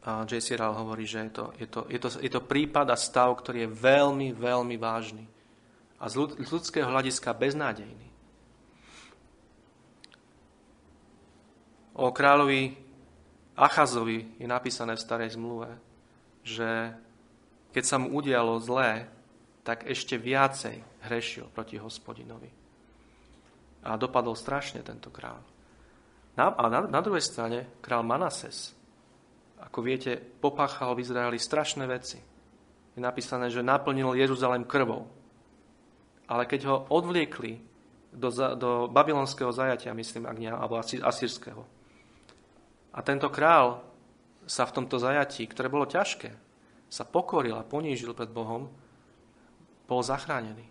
[0.00, 0.56] J.C.
[0.56, 3.68] Rall hovorí, že je to, je, to, je, to, je to prípad a stav, ktorý
[3.68, 5.28] je veľmi, veľmi vážny
[6.00, 8.08] a z, ľud, z ľudského hľadiska beznádejný.
[12.00, 12.80] O kráľovi
[13.60, 15.68] Achazovi je napísané v starej zmluve,
[16.40, 16.96] že
[17.76, 19.04] keď sa mu udialo zlé,
[19.60, 22.48] tak ešte viacej hrešil proti hospodinovi.
[23.84, 25.44] A dopadol strašne tento král.
[26.40, 28.72] Na, a na, na druhej strane král Manases
[29.60, 32.18] ako viete, popáchal v Izraeli strašné veci.
[32.96, 35.06] Je napísané, že naplnil Jeruzalém krvou.
[36.26, 37.60] Ale keď ho odvliekli
[38.10, 41.62] do, do babylonského zajatia, myslím, ak nie, alebo asýrského.
[42.90, 43.82] A tento král
[44.50, 46.34] sa v tomto zajatí, ktoré bolo ťažké,
[46.90, 48.66] sa pokoril a ponížil pred Bohom,
[49.86, 50.66] bol zachránený.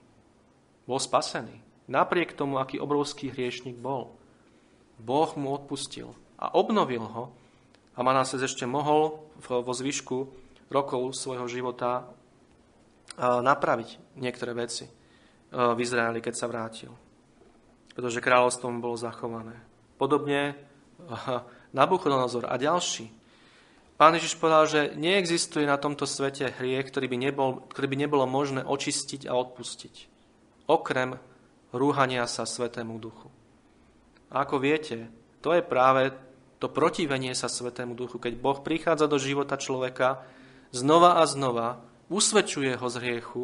[0.83, 1.63] Bol spasený.
[1.87, 4.19] Napriek tomu, aký obrovský hriešnik bol.
[4.99, 7.31] Boh mu odpustil a obnovil ho
[7.93, 10.17] a Manases ešte mohol vo zvyšku
[10.69, 12.09] rokov svojho života
[13.19, 14.85] napraviť niektoré veci
[15.49, 16.93] v Izraeli, keď sa vrátil.
[17.91, 19.57] Pretože kráľovstvo mu bolo zachované.
[19.97, 20.55] Podobne
[21.75, 23.11] Nabuchodonozor a ďalší.
[23.99, 28.23] Pán Ježiš povedal, že neexistuje na tomto svete hriech, ktorý by, nebol, ktorý by nebolo
[28.23, 29.95] možné očistiť a odpustiť.
[30.71, 31.19] Okrem
[31.75, 33.27] rúhania sa Svetému Duchu.
[34.31, 35.11] A ako viete,
[35.43, 36.15] to je práve
[36.59, 40.27] to protivenie sa Svetému Duchu, keď Boh prichádza do života človeka
[40.75, 41.79] znova a znova,
[42.11, 43.43] usvedčuje ho z hriechu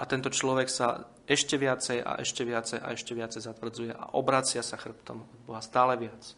[0.00, 4.64] a tento človek sa ešte viacej a ešte viacej a ešte viacej zatvrdzuje a obracia
[4.64, 6.32] sa chrbtom od Boha stále viac.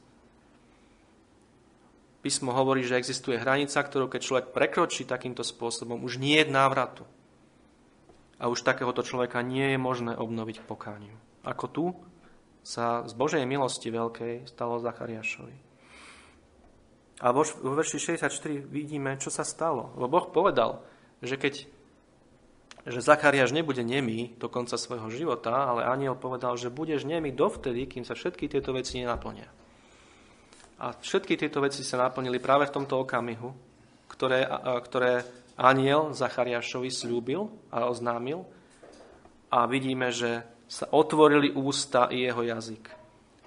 [2.21, 7.09] Písmo hovorí, že existuje hranica, ktorú keď človek prekročí takýmto spôsobom, už nie je návratu.
[8.37, 11.17] A už takéhoto človeka nie je možné obnoviť k pokániu.
[11.45, 11.85] Ako tu
[12.61, 15.57] sa z Božej milosti veľkej stalo Zachariášovi.
[17.21, 19.93] A vo, vo verši 64 vidíme, čo sa stalo.
[19.97, 20.81] Lebo Boh povedal,
[21.21, 21.69] že keď
[22.81, 27.85] že Zachariáš nebude nemý do konca svojho života, ale aniel povedal, že budeš nemý dovtedy,
[27.85, 29.49] kým sa všetky tieto veci nenaplnia.
[30.81, 33.53] A všetky tieto veci sa naplnili práve v tomto okamihu,
[34.09, 34.49] ktoré,
[34.89, 35.29] ktoré
[35.61, 38.49] aniel Zachariášovi slúbil a oznámil.
[39.53, 42.95] A vidíme, že sa otvorili ústa i jeho jazyk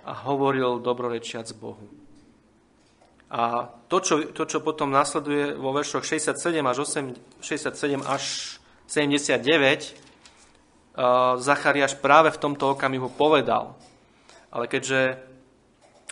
[0.04, 1.88] a hovoril dobrorečiac Bohu.
[3.32, 6.36] A to čo, to, čo potom nasleduje vo veršoch 67
[6.68, 8.24] až, 8, 67 až
[8.86, 13.74] 79, uh, Zachariáš práve v tomto okamihu povedal.
[14.54, 15.18] Ale keďže,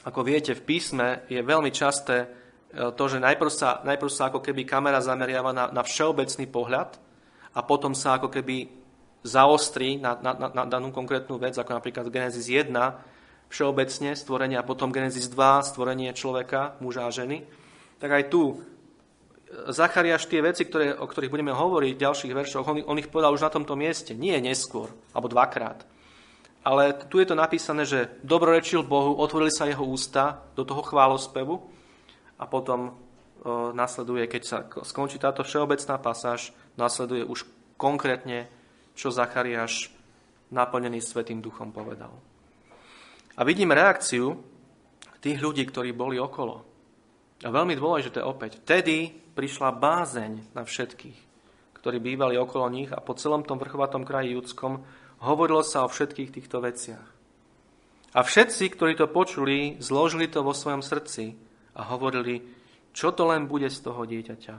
[0.08, 4.41] ako viete, v písme je veľmi časté uh, to, že najprv sa, najprv sa ako
[4.41, 6.97] keby kamera zameriava na, na všeobecný pohľad
[7.54, 8.81] a potom sa ako keby
[9.21, 12.73] zaostrí na, na, na danú konkrétnu vec, ako napríklad Genesis 1,
[13.51, 17.43] všeobecne stvorenie a potom Genesis 2, stvorenie človeka, muža a ženy,
[18.01, 18.57] tak aj tu
[19.51, 23.36] Zachariáš tie veci, ktoré, o ktorých budeme hovoriť v ďalších veršoch, on, on ich povedal
[23.36, 25.84] už na tomto mieste, nie neskôr, alebo dvakrát.
[26.63, 31.60] Ale tu je to napísané, že dobrorečil Bohu, otvorili sa jeho ústa do toho chválospevu
[32.39, 32.95] a potom
[33.43, 34.57] o, nasleduje, keď sa
[34.88, 37.43] skončí táto všeobecná pasáž, nasleduje už
[37.75, 38.47] konkrétne
[39.02, 39.90] čo Zachariáš
[40.54, 42.14] naplnený Svetým duchom povedal.
[43.34, 44.38] A vidím reakciu
[45.18, 46.62] tých ľudí, ktorí boli okolo.
[47.42, 51.18] A veľmi dôležité opäť, vtedy prišla bázeň na všetkých,
[51.82, 54.86] ktorí bývali okolo nich a po celom tom vrchovatom kraji judskom
[55.26, 57.08] hovorilo sa o všetkých týchto veciach.
[58.12, 61.34] A všetci, ktorí to počuli, zložili to vo svojom srdci
[61.74, 62.44] a hovorili,
[62.94, 64.56] čo to len bude z toho dieťaťa.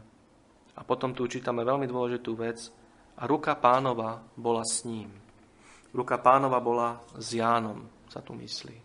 [0.73, 2.73] A potom tu čítame veľmi dôležitú vec,
[3.23, 5.07] a ruka pánova bola s ním.
[5.95, 8.77] Ruka pánova bola s Jánom, sa tu myslí.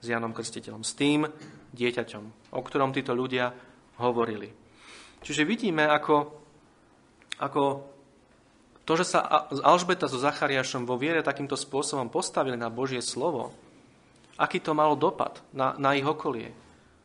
[0.00, 0.80] S Jánom Krstiteľom.
[0.80, 1.28] S tým
[1.76, 2.24] dieťaťom,
[2.56, 3.52] o ktorom títo ľudia
[4.00, 4.48] hovorili.
[5.20, 6.16] Čiže vidíme, ako,
[7.36, 7.62] ako
[8.88, 13.52] to, že sa Alžbeta so Zachariášom vo viere takýmto spôsobom postavili na Božie slovo,
[14.40, 16.48] aký to malo dopad na, na ich okolie.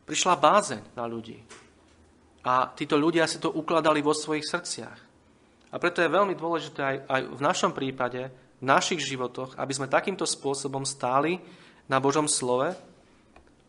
[0.08, 1.36] Prišla bázeň na ľudí.
[2.48, 5.11] A títo ľudia si to ukladali vo svojich srdciach.
[5.72, 8.28] A preto je veľmi dôležité aj, aj v našom prípade,
[8.60, 11.40] v našich životoch, aby sme takýmto spôsobom stáli
[11.88, 12.76] na Božom slove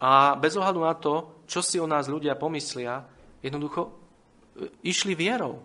[0.03, 3.07] a bez ohľadu na to, čo si o nás ľudia pomyslia,
[3.39, 3.91] jednoducho e,
[4.83, 5.63] išli vierou.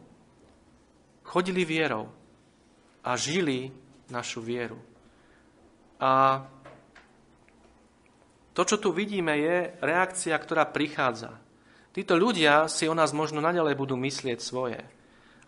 [1.28, 2.08] chodili vierou
[3.04, 3.68] a žili
[4.08, 4.80] našu vieru.
[6.00, 6.40] A
[8.56, 11.36] to, čo tu vidíme, je reakcia, ktorá prichádza.
[11.92, 14.80] Títo ľudia si o nás možno naďalej budú myslieť svoje.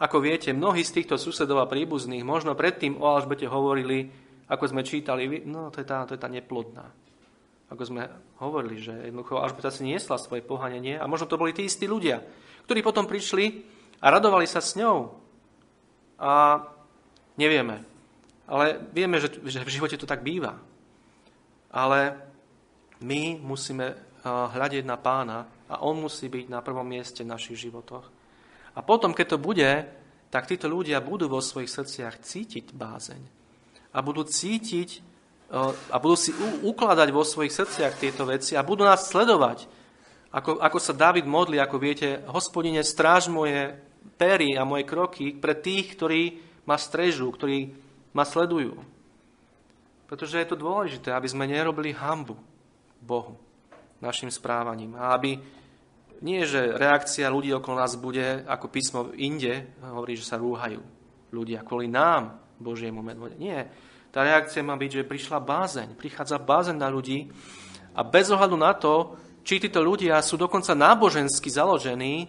[0.01, 4.09] Ako viete, mnohí z týchto susedov a príbuzných možno predtým o Alžbete hovorili,
[4.49, 6.89] ako sme čítali, no to je tá, to je tá neplodná.
[7.69, 8.09] Ako sme
[8.41, 12.25] hovorili, že jednoducho Alžbeta si niesla svoje pohanenie a možno to boli tí istí ľudia,
[12.65, 13.63] ktorí potom prišli
[14.01, 15.13] a radovali sa s ňou.
[16.17, 16.65] A
[17.37, 17.85] nevieme.
[18.49, 20.59] Ale vieme, že, že v živote to tak býva.
[21.71, 22.17] Ale
[23.05, 27.69] my musíme eh, hľadiť na pána a on musí byť na prvom mieste v našich
[27.69, 28.20] životoch.
[28.75, 29.71] A potom, keď to bude,
[30.31, 33.23] tak títo ľudia budú vo svojich srdciach cítiť bázeň.
[33.91, 36.31] A budú cítiť eh, a budú si
[36.63, 39.67] ukladať vo svojich srdciach tieto veci a budú nás sledovať.
[40.31, 43.75] Ako, ako sa David modlí, ako viete, hospodine, stráž moje
[44.15, 46.39] pery a moje kroky pre tých, ktorí
[46.71, 47.75] ma strežú, ktorí
[48.15, 48.79] ma sledujú.
[50.07, 52.39] Pretože je to dôležité, aby sme nerobili hambu
[53.03, 53.35] Bohu
[53.99, 54.95] našim správaním.
[54.95, 55.39] A aby
[56.21, 60.81] nie, že reakcia ľudí okolo nás bude, ako písmo inde hovorí, že sa rúhajú
[61.33, 63.41] ľudia kvôli nám, Božiemu medvode.
[63.41, 63.73] Nie.
[64.13, 67.33] Tá reakcia má byť, že prišla bázeň, prichádza bázeň na ľudí
[67.97, 72.29] a bez ohľadu na to, či títo ľudia sú dokonca nábožensky založení,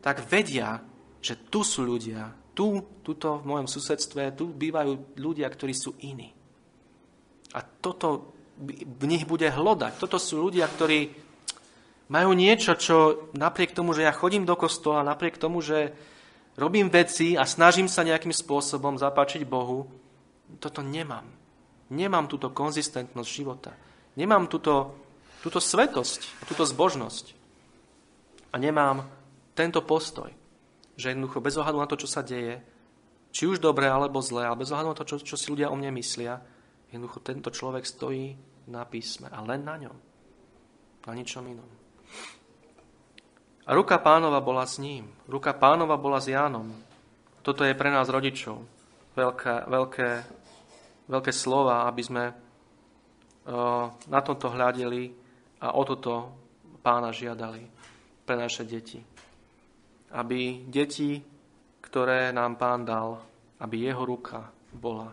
[0.00, 0.80] tak vedia,
[1.20, 6.32] že tu sú ľudia, tu, tuto v mojom susedstve, tu bývajú ľudia, ktorí sú iní.
[7.52, 10.02] A toto v nich bude hlodať.
[10.02, 11.27] Toto sú ľudia, ktorí
[12.08, 15.92] majú niečo, čo napriek tomu, že ja chodím do kostola, napriek tomu, že
[16.56, 19.88] robím veci a snažím sa nejakým spôsobom zapáčiť Bohu,
[20.60, 21.24] toto nemám.
[21.88, 23.72] Nemám túto konzistentnosť života.
[24.16, 24.96] Nemám túto,
[25.44, 27.36] túto svetosť, túto zbožnosť.
[28.52, 29.04] A nemám
[29.52, 30.32] tento postoj,
[30.96, 32.60] že jednoducho bez ohľadu na to, čo sa deje,
[33.28, 35.76] či už dobre alebo zle, ale bez ohľadu na to, čo, čo si ľudia o
[35.76, 36.40] mne myslia,
[36.88, 38.32] Jednoducho tento človek stojí
[38.72, 39.96] na písme a len na ňom.
[41.04, 41.68] Na ničom inom.
[43.68, 45.12] A ruka pánova bola s ním.
[45.28, 46.72] Ruka pánova bola s Jánom.
[47.44, 48.64] Toto je pre nás rodičov
[49.16, 50.10] veľké, veľké,
[51.10, 55.12] veľké slova, aby sme uh, na tomto hľadeli
[55.60, 56.32] a o toto
[56.80, 57.66] pána žiadali
[58.24, 59.02] pre naše deti.
[60.14, 61.20] Aby deti,
[61.84, 63.20] ktoré nám pán dal,
[63.60, 65.12] aby jeho ruka bola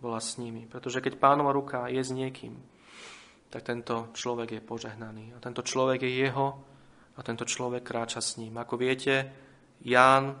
[0.00, 0.68] bola s nimi.
[0.68, 2.56] Pretože keď pánova ruka je s niekým,
[3.56, 5.32] tak tento človek je požehnaný.
[5.32, 6.60] A tento človek je jeho
[7.16, 8.52] a tento človek kráča s ním.
[8.60, 9.32] Ako viete,
[9.80, 10.36] Ján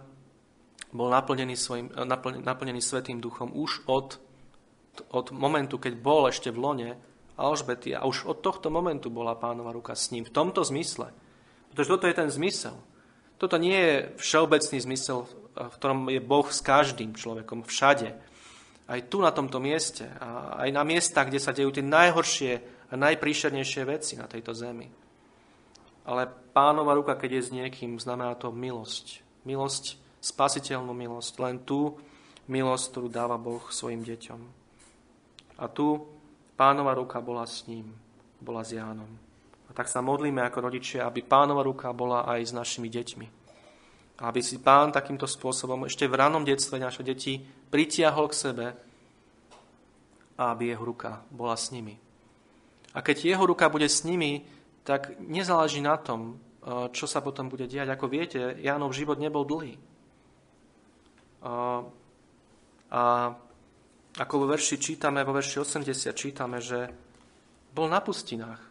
[0.92, 1.88] bol naplnený, svojim,
[2.44, 4.20] naplnený, Svetým duchom už od,
[5.16, 6.90] od momentu, keď bol ešte v lone
[7.40, 10.28] Alžbety a už od tohto momentu bola pánova ruka s ním.
[10.28, 11.08] V tomto zmysle.
[11.72, 12.76] Pretože toto je ten zmysel.
[13.40, 15.24] Toto nie je všeobecný zmysel,
[15.56, 18.12] v ktorom je Boh s každým človekom, všade
[18.86, 20.06] aj tu na tomto mieste
[20.56, 24.86] aj na miestach, kde sa dejú tie najhoršie najpríšernejšie veci na tejto zemi.
[26.06, 29.26] Ale pánova ruka, keď je s niekým, znamená to milosť.
[29.42, 31.34] Milosť, spasiteľnú milosť.
[31.42, 31.98] Len tú
[32.46, 34.40] milosť, ktorú dáva Boh svojim deťom.
[35.58, 36.06] A tu
[36.54, 37.90] pánova ruka bola s ním,
[38.38, 39.10] bola s Jánom.
[39.66, 43.26] A tak sa modlíme ako rodičia, aby pánova ruka bola aj s našimi deťmi.
[44.22, 48.66] Aby si pán takýmto spôsobom ešte v ranom detstve naše deti pritiahol k sebe
[50.38, 52.05] a aby jeho ruka bola s nimi.
[52.96, 54.48] A keď jeho ruka bude s nimi,
[54.80, 57.92] tak nezáleží na tom, e, čo sa potom bude diať.
[57.92, 59.76] Ako viete, Jánov život nebol dlhý.
[61.44, 61.84] A,
[62.88, 63.02] a
[64.16, 66.88] ako vo verši čítame, vo verši 80 čítame, že
[67.76, 68.64] bol na pustinách.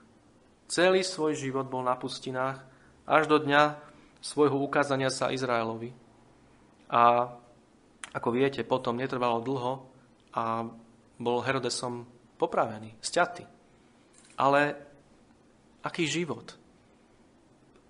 [0.66, 2.66] Celý svoj život bol na pustinách
[3.06, 3.78] až do dňa
[4.26, 5.94] svojho ukázania sa Izraelovi.
[6.90, 7.30] A
[8.10, 9.74] ako viete, potom netrvalo dlho
[10.34, 10.66] a
[11.22, 12.10] bol Herodesom
[12.42, 13.55] popravený, sťatý.
[14.36, 14.76] Ale
[15.84, 16.56] aký život?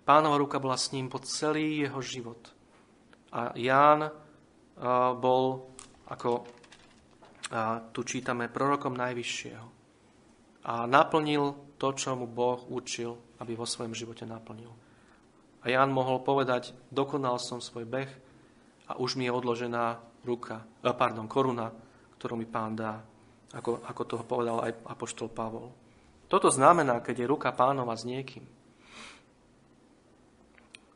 [0.05, 2.53] Pánova ruka bola s ním po celý jeho život.
[3.33, 4.13] A Ján
[5.17, 5.73] bol,
[6.05, 6.45] ako
[7.89, 9.67] tu čítame, prorokom Najvyššieho.
[10.65, 14.69] A naplnil to, čo mu Boh učil, aby vo svojom živote naplnil.
[15.65, 18.11] A Ján mohol povedať, dokonal som svoj beh
[18.85, 21.73] a už mi je odložená ruka, eh, pardon, koruna,
[22.17, 23.01] ktorú mi pán dá,
[23.53, 25.69] ako, ako toho povedal aj apoštol Pavol.
[26.25, 28.45] Toto znamená, keď je ruka pánova s niekým.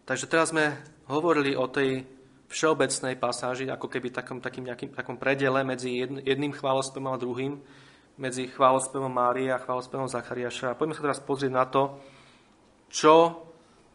[0.10, 0.74] Takže teraz sme
[1.06, 2.02] hovorili o tej
[2.50, 7.62] všeobecnej pasáži, ako keby takom, takým nejakým, takom predele medzi jedným chválospevom a druhým,
[8.18, 10.74] medzi chválospevom Márie a chválospevom Zachariáša.
[10.74, 12.02] A poďme sa teraz pozrieť na to,
[12.90, 13.46] čo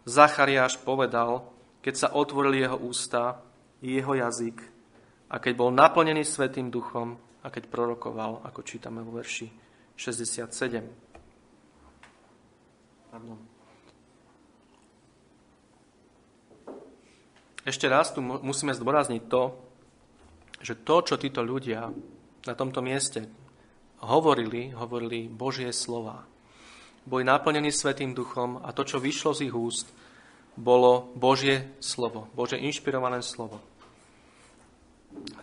[0.06, 1.50] Zachariáš povedal,
[1.82, 3.42] keď sa otvorili jeho ústa,
[3.82, 4.56] jeho jazyk
[5.28, 9.50] a keď bol naplnený Svetým duchom a keď prorokoval, ako čítame vo verši
[9.98, 11.03] 67.
[13.14, 13.38] Pardon.
[17.62, 19.54] Ešte raz tu musíme zdôrazniť to,
[20.58, 21.94] že to, čo títo ľudia
[22.42, 23.30] na tomto mieste
[24.02, 26.26] hovorili, hovorili Božie slova.
[27.06, 29.94] Boli naplnení Svetým duchom a to, čo vyšlo z ich úst,
[30.58, 33.62] bolo Božie slovo, Bože inšpirované slovo.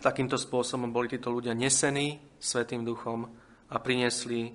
[0.04, 3.32] Takýmto spôsobom boli títo ľudia nesení Svetým duchom
[3.72, 4.52] a priniesli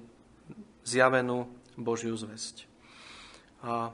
[0.85, 2.66] zjavenú Božiu zväzť.
[3.63, 3.89] A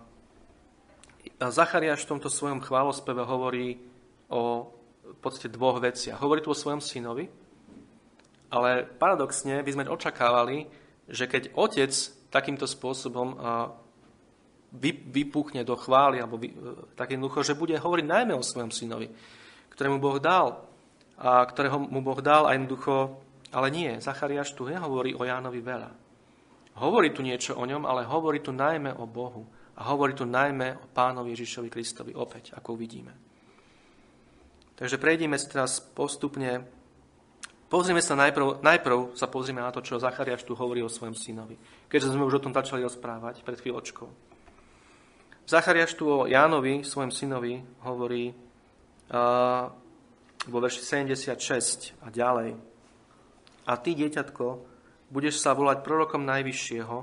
[1.52, 3.80] Zachariáš v tomto svojom chválospeve hovorí
[4.28, 4.71] o
[5.04, 6.19] v podstate dvoch veciach.
[6.19, 7.28] Hovorí tu o svojom synovi,
[8.52, 10.67] ale paradoxne by sme očakávali,
[11.08, 11.91] že keď otec
[12.32, 13.36] takýmto spôsobom
[15.13, 16.49] vypuchne do chvály, alebo vy,
[16.97, 19.12] tak jednoducho, že bude hovoriť najmä o svojom synovi,
[19.69, 20.65] ktorému Boh dal,
[21.13, 23.21] a ktorého mu Boh dal a jednoducho,
[23.54, 26.03] ale nie, Zachariáš tu nehovorí o Jánovi veľa.
[26.74, 29.46] Hovorí tu niečo o ňom, ale hovorí tu najmä o Bohu.
[29.78, 33.14] A hovorí tu najmä o pánovi Ježišovi Kristovi, opäť, ako uvidíme.
[34.74, 36.66] Takže prejdime teraz postupne.
[37.70, 41.58] Pozrime sa najprv, najprv sa pozrime na to, čo Zachariáš tu hovorí o svojom synovi.
[41.90, 44.10] Keďže sme už o tom začali rozprávať pred chvíľočkou.
[45.50, 49.70] Zachariáš tu o Jánovi, svojom synovi, hovorí uh,
[50.48, 52.56] vo verši 76 a ďalej.
[53.68, 54.73] A ty, dieťatko,
[55.13, 56.97] budeš sa volať prorokom Najvyššieho,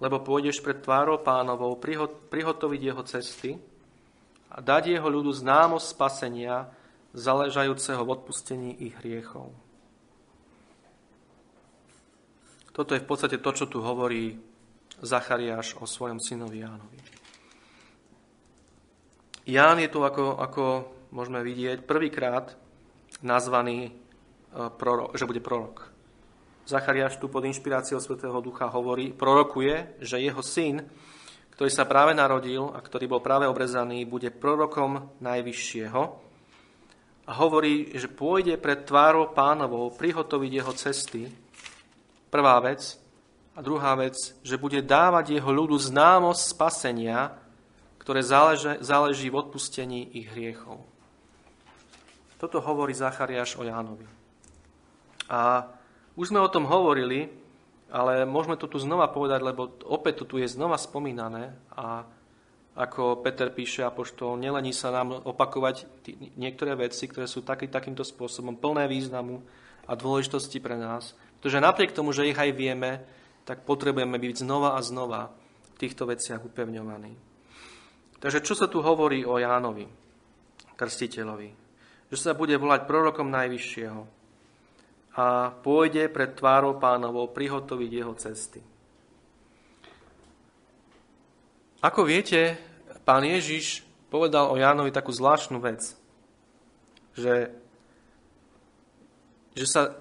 [0.00, 1.76] lebo pôjdeš pred tvárou pánovou
[2.32, 3.50] prihotoviť jeho cesty
[4.48, 6.72] a dať jeho ľudu známosť spasenia,
[7.16, 9.52] zaležajúceho v odpustení ich hriechov.
[12.76, 14.36] Toto je v podstate to, čo tu hovorí
[15.00, 17.00] Zachariáš o svojom synovi Jánovi.
[19.48, 20.64] Ján je tu, ako, ako
[21.08, 22.52] môžeme vidieť, prvýkrát
[23.24, 25.95] nazvaný, e, že bude prorok.
[26.66, 30.82] Zachariáš tu pod inšpiráciou Svetého Ducha hovorí, prorokuje, že jeho syn,
[31.54, 36.02] ktorý sa práve narodil a ktorý bol práve obrezaný, bude prorokom Najvyššieho
[37.26, 41.22] a hovorí, že pôjde pred tvárou pánovou prihotoviť jeho cesty.
[42.34, 42.98] Prvá vec.
[43.56, 47.32] A druhá vec, že bude dávať jeho ľudu známosť spasenia,
[48.02, 50.82] ktoré záleže, záleží v odpustení ich hriechov.
[52.36, 54.04] Toto hovorí Zachariáš o Jánovi.
[55.30, 55.72] A
[56.16, 57.28] už sme o tom hovorili,
[57.92, 62.08] ale môžeme to tu znova povedať, lebo opäť to tu je znova spomínané a
[62.76, 68.04] ako Peter píše apoštol, nelení sa nám opakovať tí, niektoré veci, ktoré sú taký, takýmto
[68.04, 69.40] spôsobom plné významu
[69.88, 71.16] a dôležitosti pre nás.
[71.40, 73.00] Pretože napriek tomu, že ich aj vieme,
[73.48, 75.32] tak potrebujeme byť znova a znova
[75.72, 77.16] v týchto veciach upevňovaní.
[78.20, 79.88] Takže čo sa tu hovorí o Jánovi,
[80.76, 81.50] krstiteľovi?
[82.12, 84.15] Že sa bude volať prorokom Najvyššieho
[85.16, 88.60] a pôjde pred tvárou pánovou prihotoviť jeho cesty.
[91.80, 92.60] Ako viete,
[93.08, 93.80] pán Ježiš
[94.12, 95.96] povedal o Jánovi takú zvláštnu vec,
[97.16, 97.48] že,
[99.56, 99.96] že sa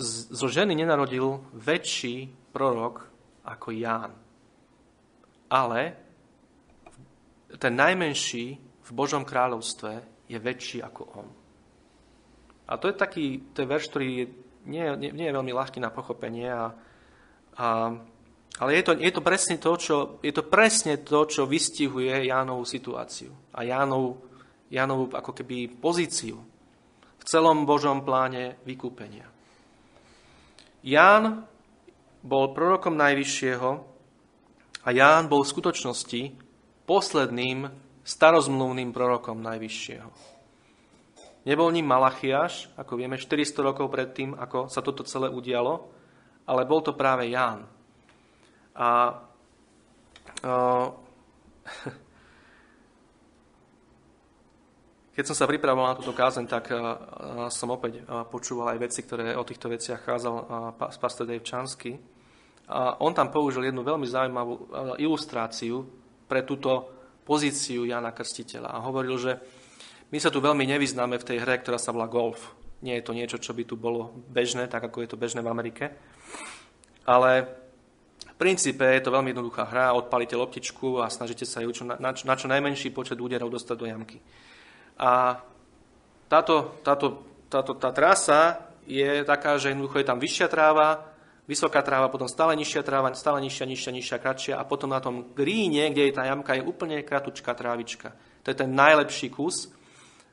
[0.00, 3.04] zo ženy nenarodil väčší prorok
[3.44, 4.16] ako Ján.
[5.52, 5.80] Ale
[7.60, 11.37] ten najmenší v Božom kráľovstve je väčší ako on.
[12.68, 14.28] A to je taký to je verš, ktorý
[14.68, 16.52] nie, nie, nie je veľmi ľahký na pochopenie.
[16.52, 16.76] A,
[17.56, 17.66] a,
[18.60, 22.68] ale je to, je, to presne to, čo, je to presne to, čo vystihuje Jánovú
[22.68, 24.20] situáciu a Jánov,
[24.68, 26.36] Jánovú ako keby pozíciu
[27.18, 29.26] v celom Božom pláne vykúpenia.
[30.84, 31.48] Ján
[32.20, 33.70] bol prorokom Najvyššieho
[34.84, 36.22] a Ján bol v skutočnosti
[36.84, 37.68] posledným
[38.04, 40.37] starozmluvným prorokom Najvyššieho.
[41.48, 45.88] Nebol ním Malachiaš, ako vieme, 400 rokov predtým, ako sa toto celé udialo,
[46.44, 47.64] ale bol to práve Ján.
[48.76, 49.16] A
[50.44, 50.92] uh,
[55.16, 59.08] keď som sa pripravoval na túto kázeň, tak uh, som opäť uh, počúval aj veci,
[59.08, 61.96] ktoré o týchto veciach kázal uh, pastor Dave Chansky.
[62.68, 64.68] A on tam použil jednu veľmi zaujímavú
[65.00, 65.88] ilustráciu
[66.28, 66.92] pre túto
[67.24, 68.76] pozíciu Jana Krstiteľa.
[68.76, 69.40] A hovoril, že
[70.08, 72.56] my sa tu veľmi nevyznáme v tej hre, ktorá sa volá golf.
[72.80, 75.52] Nie je to niečo, čo by tu bolo bežné, tak ako je to bežné v
[75.52, 75.84] Amerike.
[77.04, 77.44] Ale
[78.24, 79.92] v princípe je to veľmi jednoduchá hra.
[79.92, 83.86] Odpalíte loptičku a snažíte sa ju čo, na, na čo najmenší počet úderov dostať do
[83.86, 84.18] jamky.
[84.96, 85.42] A
[86.30, 91.04] táto, táto, táto, tá trasa je taká, že jednoducho je tam vyššia tráva,
[91.48, 95.32] vysoká tráva, potom stále nižšia tráva, stále nižšia, nižšia, nižšia, kratšia a potom na tom
[95.36, 98.12] gríne, kde je tá jamka, je úplne kratučká trávička.
[98.44, 99.72] To je ten najlepší kus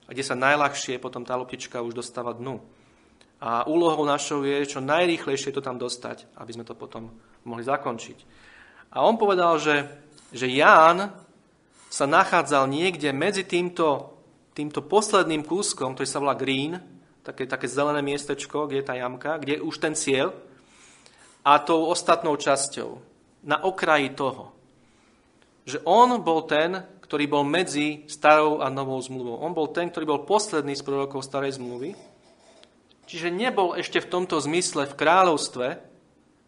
[0.07, 2.61] kde sa najľahšie potom tá loptička už dostáva dnu.
[3.41, 7.11] A úlohou našou je čo najrýchlejšie to tam dostať, aby sme to potom
[7.43, 8.17] mohli zakončiť.
[8.95, 9.85] A on povedal, že,
[10.31, 11.11] že Ján
[11.91, 14.17] sa nachádzal niekde medzi týmto,
[14.55, 16.79] týmto posledným kúskom, ktorý sa volá Green,
[17.25, 20.31] také, také zelené miestečko, kde je tá jamka, kde je už ten cieľ,
[21.45, 22.97] a tou ostatnou časťou,
[23.45, 24.49] na okraji toho.
[25.65, 26.81] Že on bol ten,
[27.15, 29.39] ktorý bol medzi starou a novou zmluvou.
[29.39, 31.95] On bol ten, ktorý bol posledný z prorokov starej zmluvy.
[33.07, 35.67] Čiže nebol ešte v tomto zmysle v kráľovstve,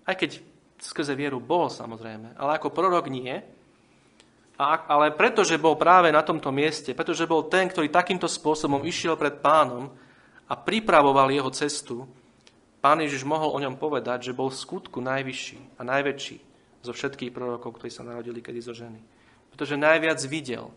[0.04, 0.44] aj keď
[0.84, 3.32] skrze vieru bol samozrejme, ale ako prorok nie.
[4.60, 9.16] A, ale pretože bol práve na tomto mieste, pretože bol ten, ktorý takýmto spôsobom išiel
[9.16, 9.96] pred pánom
[10.52, 12.04] a pripravoval jeho cestu,
[12.84, 16.38] pán Ježiš mohol o ňom povedať, že bol v skutku najvyšší a najväčší
[16.84, 19.16] zo všetkých prorokov, ktorí sa narodili kedy zo ženy
[19.58, 20.70] pretože najviac videl.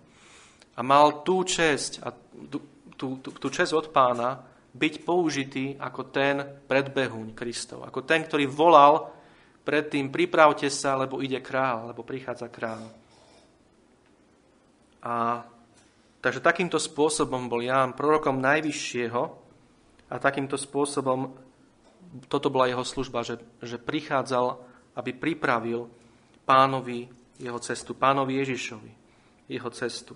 [0.72, 2.16] A mal tú česť, a
[2.48, 2.64] tú,
[2.96, 4.40] tú, tú česť od pána
[4.72, 7.84] byť použitý ako ten predbehuň Kristov.
[7.84, 9.12] Ako ten, ktorý volal
[9.68, 12.88] predtým, pripravte sa, lebo ide král, lebo prichádza král.
[15.04, 15.44] A
[16.24, 19.22] takže takýmto spôsobom bol Ján prorokom najvyššieho
[20.08, 21.36] a takýmto spôsobom
[22.32, 24.56] toto bola jeho služba, že, že prichádzal,
[24.96, 25.84] aby pripravil
[26.48, 28.92] pánovi jeho cestu, pánovi Ježišovi,
[29.48, 30.14] jeho cestu.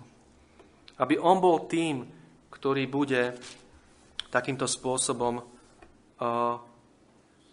[1.01, 2.05] Aby on bol tým,
[2.53, 3.35] ktorý bude
[4.29, 6.55] takýmto spôsobom uh,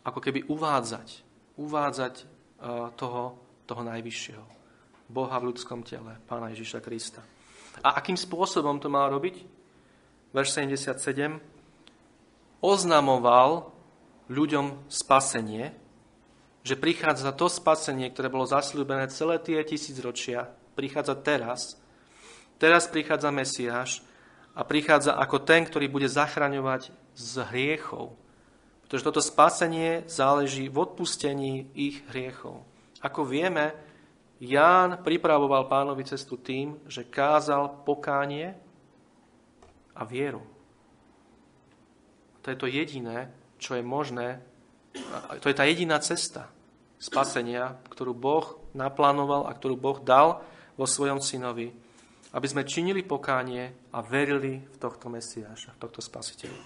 [0.05, 1.09] ako keby uvádzať,
[1.59, 3.23] uvádzať uh, toho,
[3.67, 4.45] toho najvyššieho.
[5.09, 7.21] Boha v ľudskom tele, pána Ježiša Krista.
[7.81, 9.37] A akým spôsobom to mal robiť?
[10.33, 11.41] Verš 77.
[12.63, 13.73] Oznamoval
[14.31, 15.82] ľuďom spasenie,
[16.63, 20.47] že prichádza to spasenie, ktoré bolo zasľúbené celé tie tisícročia,
[20.79, 21.61] prichádza teraz.
[22.63, 23.91] Teraz prichádza Mesiáš
[24.55, 28.15] a prichádza ako ten, ktorý bude zachraňovať z hriechov.
[28.87, 32.63] Pretože toto spasenie záleží v odpustení ich hriechov.
[33.03, 33.75] Ako vieme,
[34.43, 38.59] Ján pripravoval pánovi cestu tým, že kázal pokánie
[39.95, 40.43] a vieru.
[42.43, 43.31] To je to jediné,
[43.63, 44.43] čo je možné
[45.41, 46.52] to je tá jediná cesta
[47.03, 50.39] spasenia, ktorú Boh naplánoval a ktorú Boh dal
[50.79, 51.75] vo svojom synovi,
[52.31, 56.63] aby sme činili pokánie a verili v tohto Mesiáša, v tohto spasiteľa.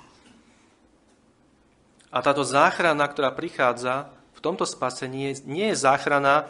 [2.12, 6.46] A táto záchrana, ktorá prichádza v tomto spasení, nie je záchrana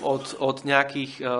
[0.00, 1.34] od, od nejakých uh, uh,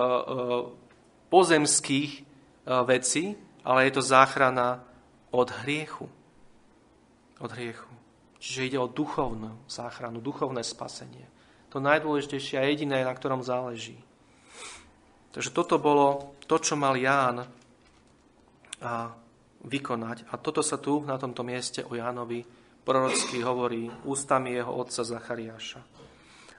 [1.33, 4.85] pozemských uh, vecí, ale je to záchrana
[5.33, 6.07] od hriechu.
[7.41, 7.89] Od hriechu.
[8.37, 11.34] Čiže ide o duchovnú záchranu, duchovné spasenie.
[11.75, 13.99] To najdôležitejšie a jediné, na ktorom záleží.
[15.35, 17.43] Takže toto bolo to, čo mal Ján
[18.79, 19.11] a
[19.67, 20.31] vykonať.
[20.31, 22.47] A toto sa tu, na tomto mieste o Jánovi
[22.87, 25.83] prorocky hovorí ústami jeho otca Zachariáša.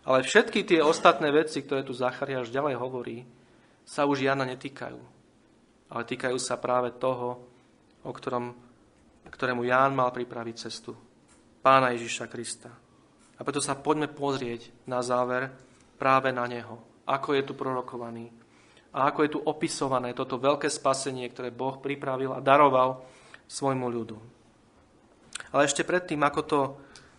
[0.06, 3.24] Ale všetky tie ostatné veci, ktoré tu Zachariáš ďalej hovorí,
[3.88, 5.00] sa už Jana netýkajú.
[5.96, 7.40] Ale týkajú sa práve toho,
[8.04, 8.52] o ktorom,
[9.32, 10.92] ktorému Ján mal pripraviť cestu
[11.64, 12.85] pána Ježiša Krista.
[13.36, 15.52] A preto sa poďme pozrieť na záver
[16.00, 16.80] práve na Neho.
[17.04, 18.32] Ako je tu prorokovaný.
[18.96, 23.04] A ako je tu opisované toto veľké spasenie, ktoré Boh pripravil a daroval
[23.46, 24.18] svojmu ľudu.
[25.52, 26.60] Ale ešte predtým, ako to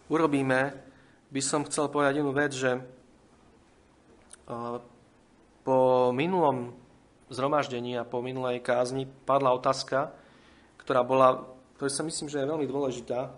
[0.08, 0.72] urobíme,
[1.28, 2.80] by som chcel povedať jednu vec, že
[5.66, 5.78] po
[6.14, 6.72] minulom
[7.28, 10.14] zhromaždení a po minulej kázni padla otázka,
[10.78, 11.42] ktorá bola,
[11.76, 13.34] ktorá sa myslím, že je veľmi dôležitá,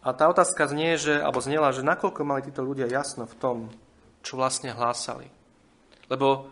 [0.00, 3.56] a tá otázka znie, že, alebo znela, že nakoľko mali títo ľudia jasno v tom,
[4.24, 5.28] čo vlastne hlásali.
[6.08, 6.48] Lebo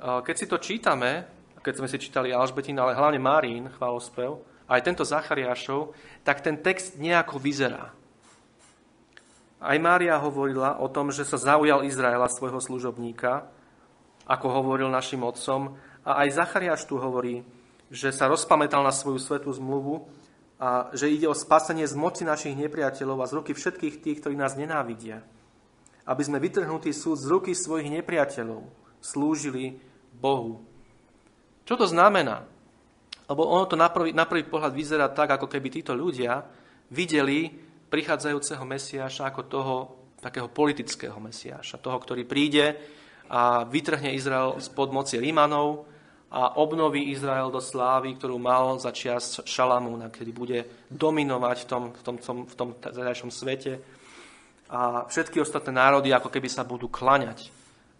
[0.00, 1.28] keď si to čítame,
[1.60, 5.92] keď sme si čítali Alžbetín, ale hlavne Márín, chválospev, aj tento Zachariášov,
[6.24, 7.92] tak ten text nejako vyzerá.
[9.60, 13.48] Aj Mária hovorila o tom, že sa zaujal Izraela svojho služobníka,
[14.26, 15.76] ako hovoril našim otcom.
[16.04, 17.46] A aj Zachariáš tu hovorí,
[17.90, 20.06] že sa rozpamätal na svoju svetú zmluvu
[20.56, 24.34] a že ide o spasenie z moci našich nepriateľov a z ruky všetkých tých, ktorí
[24.40, 25.20] nás nenávidia.
[26.08, 28.64] Aby sme vytrhnutý súd z ruky svojich nepriateľov
[29.04, 29.76] slúžili
[30.16, 30.64] Bohu.
[31.68, 32.46] Čo to znamená?
[33.26, 36.46] Lebo ono to na prvý, na prvý pohľad vyzerá tak, ako keby títo ľudia
[36.94, 37.50] videli
[37.90, 39.74] prichádzajúceho Mesiáša ako toho
[40.22, 42.78] takého politického Mesiáša, toho, ktorý príde
[43.26, 45.90] a vytrhne Izrael spod moci Rímanov,
[46.36, 50.58] a obnoví Izrael do slávy, ktorú mal za čias Šalamúna, kedy bude
[50.92, 53.80] dominovať v tom, v tom, v tom zajšom svete.
[54.68, 57.48] A všetky ostatné národy ako keby sa budú klaňať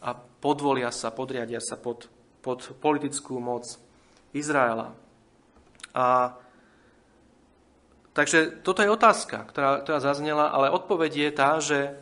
[0.05, 2.13] a podvolia sa, podriadia sa pod,
[2.45, 3.81] pod politickú moc
[4.37, 4.93] Izraela.
[5.97, 6.37] A
[8.13, 11.97] takže toto je otázka, ktorá, ktorá zaznela, ale odpoveď je tá, že,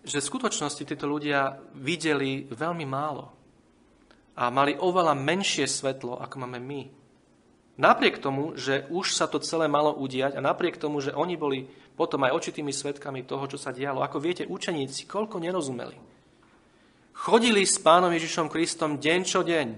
[0.00, 3.43] že v skutočnosti títo ľudia videli veľmi málo
[4.34, 6.82] a mali oveľa menšie svetlo, ako máme my.
[7.74, 11.66] Napriek tomu, že už sa to celé malo udiať a napriek tomu, že oni boli
[11.98, 14.02] potom aj očitými svetkami toho, čo sa dialo.
[14.02, 15.98] Ako viete, učeníci, koľko nerozumeli.
[17.14, 19.68] Chodili s pánom Ježišom Kristom deň čo deň.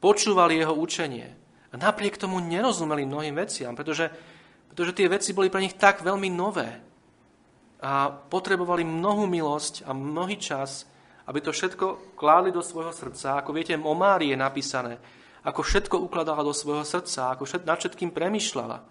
[0.00, 1.28] Počúvali jeho učenie.
[1.72, 4.08] A napriek tomu nerozumeli mnohým veciam, pretože,
[4.72, 6.68] pretože tie veci boli pre nich tak veľmi nové.
[7.80, 10.88] A potrebovali mnohú milosť a mnohý čas,
[11.26, 13.42] aby to všetko kládli do svojho srdca.
[13.42, 15.02] Ako viete, o Márii je napísané,
[15.46, 18.82] ako všetko ukladala do svojho srdca, ako všet, nad všetkým premyšľala.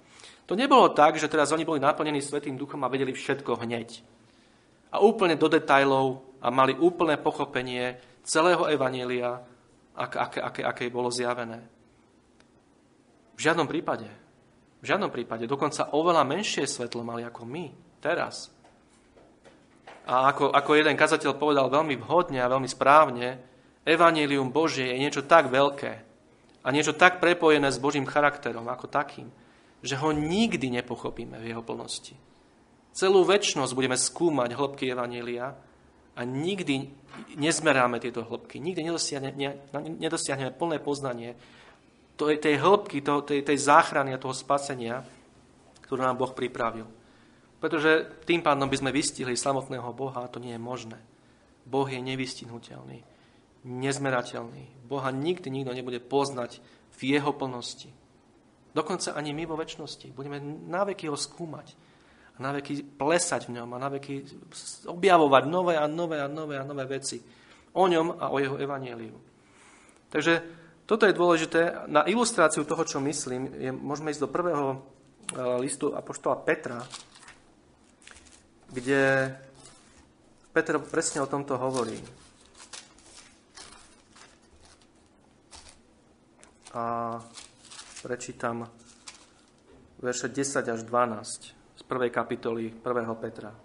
[0.46, 4.00] To nebolo tak, že teraz oni boli naplnení Svetým duchom a vedeli všetko hneď.
[4.94, 9.42] A úplne do detajlov a mali úplné pochopenie celého Evanielia,
[9.98, 11.66] aké, aké, aké, aké bolo zjavené.
[13.36, 14.08] V žiadnom prípade.
[14.80, 15.44] V žiadnom prípade.
[15.44, 17.66] Dokonca oveľa menšie svetlo mali ako my
[18.00, 18.55] teraz.
[20.06, 23.42] A ako, ako jeden kazateľ povedal veľmi vhodne a veľmi správne,
[23.86, 26.06] Evangelium Božie je niečo tak veľké,
[26.66, 29.30] a niečo tak prepojené s Božím charakterom ako takým,
[29.86, 32.18] že ho nikdy nepochopíme v jeho plnosti.
[32.90, 35.54] Celú väčnosť budeme skúmať hĺbky Evanília
[36.18, 36.90] a nikdy
[37.38, 38.58] nezmeráme tieto hĺbky.
[38.58, 38.82] Nikdy
[40.02, 41.38] nedosiahneme plné poznanie
[42.18, 45.06] tej hĺbky, tej, tej záchrany a toho spasenia,
[45.86, 46.90] ktorú nám Boh pripravil.
[47.66, 51.02] Pretože tým pádom by sme vystihli samotného Boha a to nie je možné.
[51.66, 53.02] Boh je nevystihnutelný
[53.66, 54.86] nezmerateľný.
[54.86, 56.62] Boha nikdy nikto nebude poznať
[57.02, 57.90] v jeho plnosti.
[58.78, 60.14] Dokonca ani my vo väčšnosti.
[60.14, 60.38] Budeme
[60.70, 61.74] náveky ho skúmať
[62.38, 64.14] a náveky plesať v ňom a náveky
[64.86, 67.18] objavovať nové a nové a nové a nové veci
[67.74, 69.18] o ňom a o jeho evanieliu.
[70.14, 70.34] Takže
[70.86, 71.90] toto je dôležité.
[71.90, 74.78] Na ilustráciu toho, čo myslím, je, môžeme ísť do prvého e,
[75.66, 76.86] listu Apoštola Petra,
[78.76, 79.32] kde
[80.52, 82.26] Peter presne o tomto hovorí.
[86.76, 87.16] a
[88.04, 88.68] prečítam
[90.04, 93.16] verše 10 až 12 z prvej kapitoly 1.
[93.16, 93.56] Petra.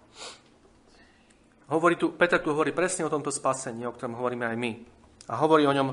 [1.74, 4.72] Hovorí tu, Peter tu hovorí presne o tomto spasení, o ktorom hovoríme aj my.
[5.26, 5.90] A hovorí o ňom,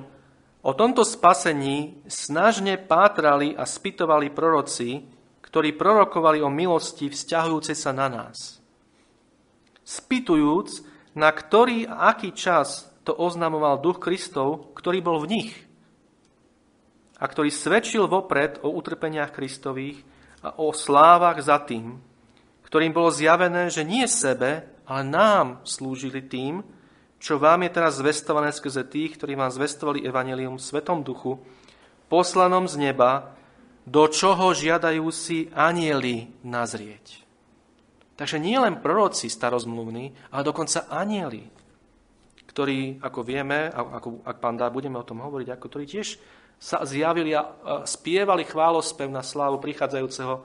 [0.61, 5.05] o tomto spasení snažne pátrali a spytovali proroci,
[5.41, 8.61] ktorí prorokovali o milosti vzťahujúcej sa na nás.
[9.88, 10.83] Spytujúc,
[11.15, 15.51] na ktorý a aký čas to oznamoval duch Kristov, ktorý bol v nich–
[17.17, 20.05] a ktorý svedčil vopred o utrpeniach Kristových
[20.45, 21.97] a o slávach za tým,
[22.69, 26.61] ktorým bolo zjavené, že nie sebe, ale nám slúžili tým,
[27.17, 31.41] čo vám je teraz zvestované skrze tých, ktorí vám zvestovali Evangelium v Svetom duchu,
[32.05, 33.33] poslanom z neba,
[33.89, 37.26] do čoho žiadajú si anieli nazrieť.
[38.18, 41.45] Takže nie len proroci starozmluvní, ale dokonca anieli,
[42.49, 46.18] ktorí, ako vieme, ako, ak pán dá, budeme o tom hovoriť, ako ktorí tiež
[46.57, 47.45] sa zjavili a
[47.86, 50.41] spievali chválospev na slávu prichádzajúceho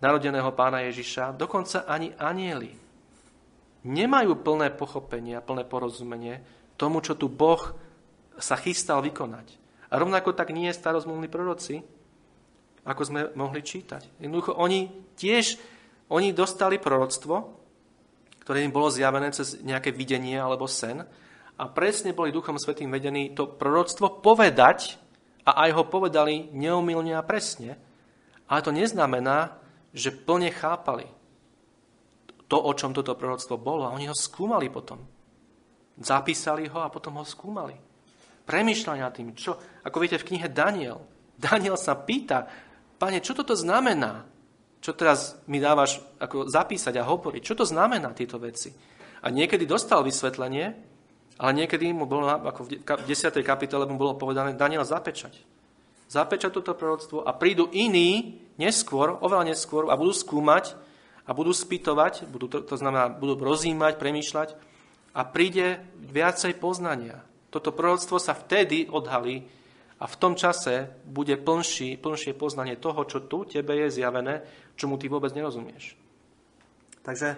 [0.00, 2.72] narodeného pána Ježiša, dokonca ani anieli
[3.84, 6.40] nemajú plné pochopenie a plné porozumenie
[6.80, 7.60] tomu, čo tu Boh
[8.40, 9.60] sa chystal vykonať.
[9.92, 11.84] A rovnako tak nie starozmluvní proroci,
[12.88, 14.24] ako sme mohli čítať.
[14.24, 14.88] Jednoducho, oni
[15.20, 15.60] tiež
[16.10, 17.34] oni dostali proroctvo,
[18.42, 21.06] ktoré im bolo zjavené cez nejaké videnie alebo sen
[21.54, 24.98] a presne boli Duchom Svetým vedení to proroctvo povedať
[25.46, 27.78] a aj ho povedali neumilne a presne,
[28.50, 29.54] ale to neznamená,
[29.94, 31.06] že plne chápali
[32.50, 33.86] to, o čom toto proroctvo bolo.
[33.86, 34.98] A oni ho skúmali potom.
[36.00, 37.78] Zapísali ho a potom ho skúmali.
[38.42, 39.54] Premýšľali nad tým, čo,
[39.86, 41.06] ako viete v knihe Daniel.
[41.38, 42.50] Daniel sa pýta,
[42.98, 44.26] pane, čo toto znamená?
[44.80, 47.42] Čo teraz mi dávaš ako zapísať a hovoriť?
[47.44, 48.72] Čo to znamená tieto veci?
[49.20, 50.66] A niekedy dostal vysvetlenie,
[51.36, 53.36] ale niekedy mu bolo, ako v 10.
[53.44, 55.36] kapitole mu bolo povedané, Daniel zapečať.
[56.08, 60.74] Zapečať toto proroctvo a prídu iní neskôr, oveľa neskôr a budú skúmať
[61.28, 64.56] a budú spýtovať, budú, to, to znamená, budú rozímať, premýšľať
[65.12, 67.22] a príde viacej poznania.
[67.52, 69.44] Toto proroctvo sa vtedy odhalí
[70.00, 74.40] a v tom čase bude plnší, plnšie poznanie toho, čo tu tebe je zjavené,
[74.72, 75.92] čomu ty vôbec nerozumieš.
[77.04, 77.36] Takže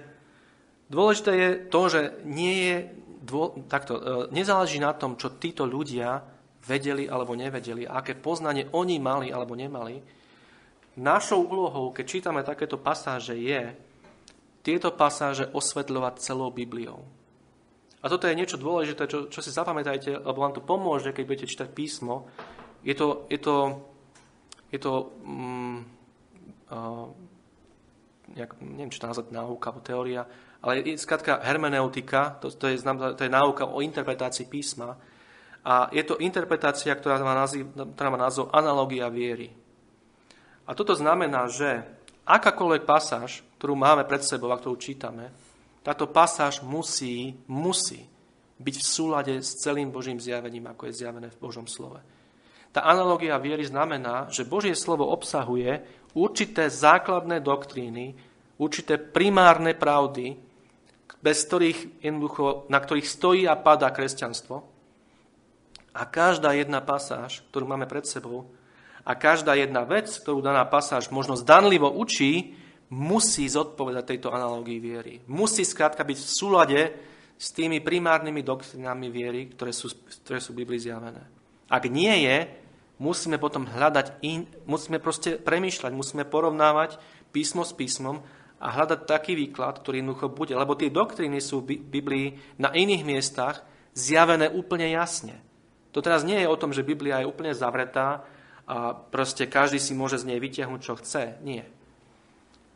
[0.86, 2.76] dôležité je to, že nie je
[3.22, 6.22] dô, takto, e, nezáleží na tom, čo títo ľudia
[6.62, 9.98] vedeli alebo nevedeli, aké poznanie oni mali alebo nemali.
[11.02, 13.74] Našou úlohou, keď čítame takéto pasáže, je
[14.62, 17.02] tieto pasáže osvetľovať celou Bibliou.
[18.02, 21.46] A toto je niečo dôležité, čo, čo si zapamätajte, lebo vám to pomôže, keď budete
[21.46, 22.26] čítať písmo.
[22.82, 23.78] Je to, je to,
[24.74, 25.86] je to um,
[26.66, 27.06] uh,
[28.34, 30.22] nejak, neviem, čo to nazvať náuka alebo teória,
[30.62, 32.82] ale je skratka hermeneutika, to, to, je,
[33.14, 34.98] to je náuka o interpretácii písma.
[35.62, 39.54] A je to interpretácia, ktorá má, názv, ktorá má názov analogia viery.
[40.66, 41.86] A toto znamená, že
[42.26, 45.30] akákoľvek pasáž, ktorú máme pred sebou a ktorú čítame,
[45.82, 48.06] táto pasáž musí, musí
[48.62, 51.98] byť v súlade s celým Božím zjavením, ako je zjavené v Božom slove.
[52.72, 55.82] Tá analogia viery znamená, že Božie slovo obsahuje
[56.14, 58.16] určité základné doktríny,
[58.56, 60.38] určité primárne pravdy,
[61.22, 62.02] bez ktorých
[62.70, 64.56] na ktorých stojí a padá kresťanstvo.
[65.92, 68.48] A každá jedna pasáž, ktorú máme pred sebou,
[69.02, 72.54] a každá jedna vec, ktorú daná pasáž možno zdanlivo učí,
[72.92, 75.14] musí zodpovedať tejto analógii viery.
[75.32, 76.80] Musí skrátka byť v súlade
[77.40, 79.88] s tými primárnymi doktrinami viery, ktoré sú,
[80.22, 81.24] ktoré sú v Biblii zjavené.
[81.72, 82.36] Ak nie je,
[83.00, 87.00] musíme potom hľadať, in, musíme proste premýšľať, musíme porovnávať
[87.32, 88.20] písmo s písmom
[88.60, 90.52] a hľadať taký výklad, ktorý jednoducho bude.
[90.52, 93.64] Lebo tie doktriny sú v Biblii na iných miestach
[93.96, 95.40] zjavené úplne jasne.
[95.96, 98.24] To teraz nie je o tom, že Biblia je úplne zavretá
[98.68, 101.40] a proste každý si môže z nej vytiahnuť, čo chce.
[101.40, 101.66] Nie.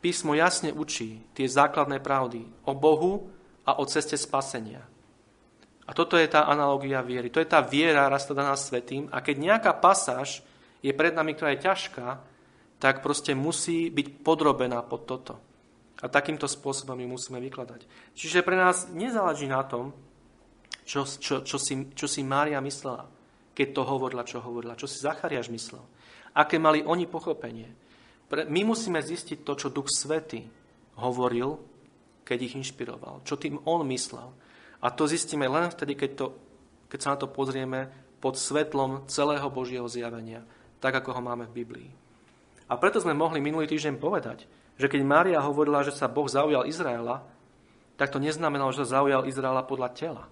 [0.07, 3.27] Písmo jasne učí tie základné pravdy o Bohu
[3.67, 4.79] a o ceste spasenia.
[5.83, 7.27] A toto je tá analogia viery.
[7.27, 9.11] To je tá viera daná svetým.
[9.11, 10.47] A keď nejaká pasáž
[10.79, 12.23] je pred nami, ktorá je ťažká,
[12.79, 15.43] tak proste musí byť podrobená pod toto.
[15.99, 17.83] A takýmto spôsobom ju musíme vykladať.
[18.15, 19.91] Čiže pre nás nezáleží na tom,
[20.87, 23.11] čo, čo, čo, si, čo si Mária myslela,
[23.51, 25.83] keď to hovorila, čo hovorila, čo si Zachariáš myslel,
[26.31, 27.67] aké mali oni pochopenie.
[28.27, 30.43] My musíme zistiť to, čo Duch Svety
[30.99, 31.55] hovoril,
[32.27, 33.23] keď ich inšpiroval.
[33.23, 34.35] Čo tým on myslel.
[34.83, 36.25] A to zistíme len vtedy, keď, to,
[36.91, 37.87] keď sa na to pozrieme
[38.19, 40.43] pod svetlom celého Božieho zjavenia,
[40.83, 41.89] tak ako ho máme v Biblii.
[42.67, 44.43] A preto sme mohli minulý týždeň povedať,
[44.75, 47.23] že keď Mária hovorila, že sa Boh zaujal Izraela,
[47.95, 50.23] tak to neznamenalo, že sa zaujal Izraela podľa tela.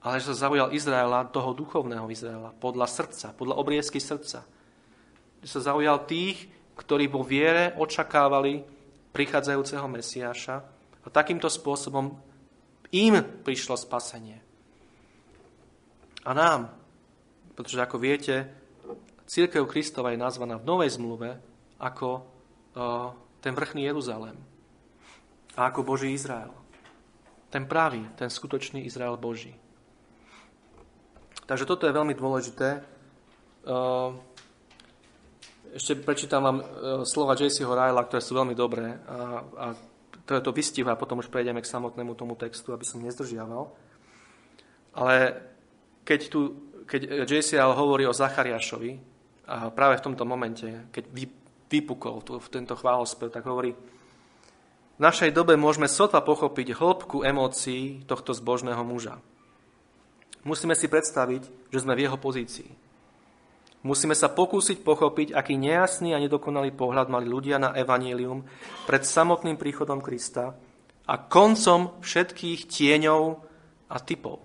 [0.00, 4.46] Ale že sa zaujal Izraela, toho duchovného Izraela, podľa srdca, podľa obriezky srdca
[5.46, 8.66] že sa zaujal tých, ktorí vo viere očakávali
[9.14, 10.56] prichádzajúceho Mesiáša
[11.00, 12.18] a takýmto spôsobom
[12.90, 13.14] im
[13.46, 14.42] prišlo spasenie.
[16.26, 16.74] A nám,
[17.54, 18.50] pretože ako viete,
[19.30, 21.38] Církev Kristova je nazvaná v Novej zmluve
[21.78, 22.22] ako o,
[23.38, 24.34] ten vrchný Jeruzalém
[25.54, 26.50] a ako Boží Izrael.
[27.54, 29.54] Ten pravý, ten skutočný Izrael Boží.
[31.46, 32.82] Takže toto je veľmi dôležité.
[35.76, 36.64] Ešte prečítam vám e,
[37.04, 37.60] slova J.C.
[37.60, 39.66] Ryla, ktoré sú veľmi dobré a, a
[40.24, 43.68] ktoré to vystihuje a potom už prejdeme k samotnému tomu textu, aby som nezdržiaval.
[44.96, 45.36] Ale
[46.00, 46.40] keď, tu,
[46.88, 47.76] keď J.C.L.
[47.76, 48.96] hovorí o Zachariášovi,
[49.52, 50.64] a práve v tomto momente,
[50.96, 51.12] keď
[51.68, 53.76] vypukol v tento chválospev, tak hovorí,
[54.96, 59.20] v našej dobe môžeme sotva pochopiť hĺbku emócií tohto zbožného muža.
[60.40, 62.85] Musíme si predstaviť, že sme v jeho pozícii.
[63.86, 68.42] Musíme sa pokúsiť pochopiť, aký nejasný a nedokonalý pohľad mali ľudia na evanílium
[68.82, 70.58] pred samotným príchodom Krista
[71.06, 73.22] a koncom všetkých tieňov
[73.86, 74.42] a typov.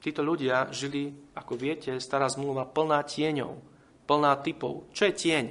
[0.00, 3.52] Títo ľudia žili, ako viete, stará zmluva plná tieňov,
[4.08, 4.88] plná typov.
[4.96, 5.44] Čo je tieň?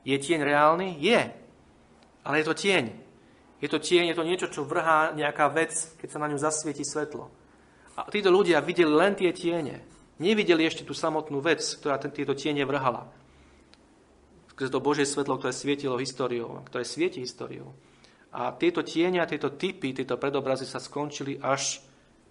[0.00, 0.96] Je tieň reálny?
[0.96, 1.20] Je.
[2.24, 2.84] Ale je to tieň.
[3.60, 6.88] Je to tieň, je to niečo, čo vrhá nejaká vec, keď sa na ňu zasvieti
[6.88, 7.28] svetlo.
[8.00, 9.95] A títo ľudia videli len tie tiene.
[10.16, 13.08] Nevideli ešte tú samotnú vec, ktorá ten, tieto tiene vrhala.
[14.56, 17.76] Skrze to Božie svetlo, ktoré svietilo históriou, ktoré svieti históriou.
[18.32, 21.84] A tieto tienia, tieto typy, tieto predobrazy sa skončili až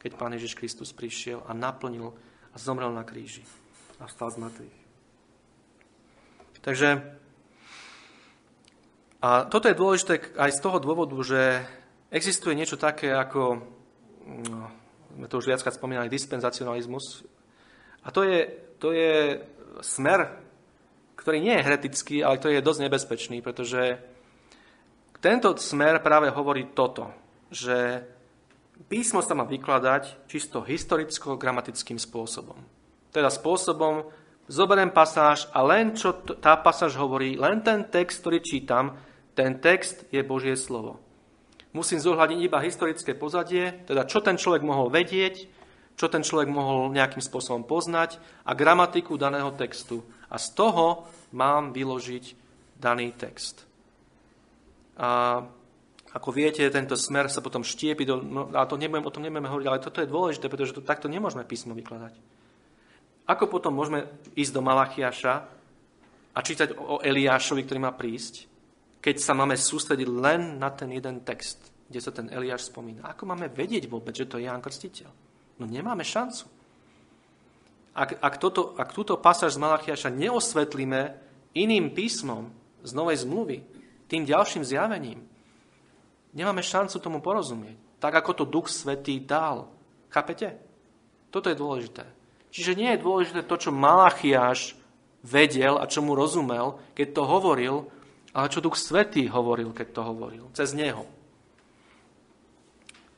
[0.05, 2.13] keď Pán Ježiš Kristus prišiel a naplnil
[2.53, 3.41] a zomrel na kríži
[3.97, 4.77] a vstal z mŕtvych.
[6.61, 6.89] Takže
[9.25, 11.65] a toto je dôležité aj z toho dôvodu, že
[12.13, 13.65] existuje niečo také ako,
[14.45, 14.69] no,
[15.17, 17.25] sme to už viackrát spomínali, dispenzacionalizmus
[18.05, 18.39] a to je,
[18.77, 19.41] to je
[19.81, 20.45] smer,
[21.17, 23.97] ktorý nie je heretický, ale ktorý je dosť nebezpečný, pretože
[25.17, 27.09] tento smer práve hovorí toto,
[27.49, 28.05] že
[28.85, 32.61] písmo sa má vykladať čisto historicko-gramatickým spôsobom.
[33.09, 34.05] Teda spôsobom,
[34.45, 38.93] zoberiem pasáž a len čo tá pasáž hovorí, len ten text, ktorý čítam,
[39.33, 41.01] ten text je Božie slovo.
[41.73, 45.49] Musím zohľadiť iba historické pozadie, teda čo ten človek mohol vedieť,
[45.95, 50.03] čo ten človek mohol nejakým spôsobom poznať a gramatiku daného textu.
[50.27, 52.35] A z toho mám vyložiť
[52.75, 53.63] daný text.
[54.99, 55.39] A
[56.15, 59.51] ako viete, tento smer sa potom štiepi, do, no, a to nebudem, o tom nebudeme
[59.51, 62.15] hovoriť, ale toto je dôležité, pretože to, takto nemôžeme písmo vykladať.
[63.27, 65.33] Ako potom môžeme ísť do Malachiaša
[66.35, 68.47] a čítať o Eliášovi, ktorý má prísť,
[69.03, 71.59] keď sa máme sústrediť len na ten jeden text,
[71.91, 73.11] kde sa ten Eliáš spomína.
[73.11, 75.24] Ako máme vedieť vôbec, že to je Ján Krstiteľ?
[75.59, 76.51] No nemáme šancu.
[77.95, 81.15] Ak, ak, toto, ak túto pasáž z Malachiaša neosvetlíme
[81.55, 82.51] iným písmom
[82.83, 83.63] z Novej zmluvy,
[84.11, 85.23] tým ďalším zjavením,
[86.35, 87.79] nemáme šancu tomu porozumieť.
[88.03, 89.71] Tak, ako to Duch Svetý dal.
[90.11, 90.59] Chápete?
[91.31, 92.03] Toto je dôležité.
[92.51, 94.75] Čiže nie je dôležité to, čo Malachiaš
[95.23, 97.75] vedel a čo mu rozumel, keď to hovoril,
[98.35, 100.45] ale čo Duch Svetý hovoril, keď to hovoril.
[100.51, 101.07] Cez neho.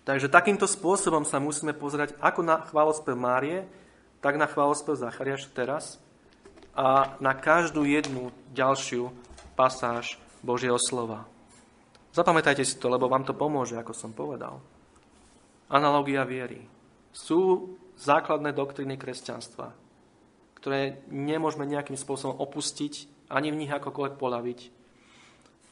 [0.07, 3.67] Takže takýmto spôsobom sa musíme pozerať ako na chválospev Márie,
[4.23, 5.99] tak na chválospev Zachariáš teraz
[6.71, 9.11] a na každú jednu ďalšiu
[9.59, 11.27] pasáž Božieho slova.
[12.15, 14.63] Zapamätajte si to, lebo vám to pomôže, ako som povedal.
[15.67, 16.63] Analogia viery.
[17.11, 19.75] Sú základné doktriny kresťanstva,
[20.55, 24.59] ktoré nemôžeme nejakým spôsobom opustiť, ani v nich akokoľvek polaviť.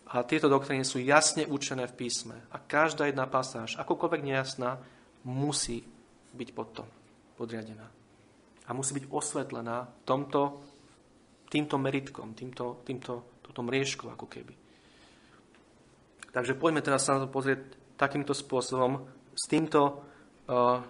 [0.05, 2.37] A tieto doktriny sú jasne učené v písme.
[2.53, 4.77] A každá jedna pasáž, akokoľvek nejasná,
[5.25, 5.81] musí
[6.35, 6.83] byť pod to
[7.35, 7.89] podriadená
[8.65, 10.61] a musí byť osvetlená tomto,
[11.49, 14.53] týmto meritkom, týmto, týmto, túto mriežkou ako keby.
[16.33, 17.61] Takže poďme teraz sa na to pozrieť
[17.95, 20.03] takýmto spôsobom, s týmto
[20.49, 20.81] uh,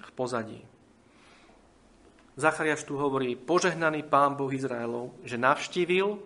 [0.00, 0.60] v pozadí.
[2.38, 6.16] Zachariáš tu hovorí, požehnaný pán Boh Izraelov, že navštívil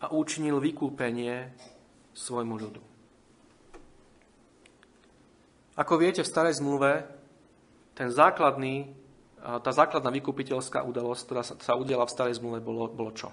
[0.00, 1.52] a učinil vykúpenie
[2.12, 2.82] svojmu ľudu.
[5.76, 7.04] Ako viete, v starej zmluve
[7.92, 9.06] ten základný
[9.46, 13.30] tá základná vykupiteľská udalosť, ktorá sa, udiala v starej zmluve, bolo, bolo čo?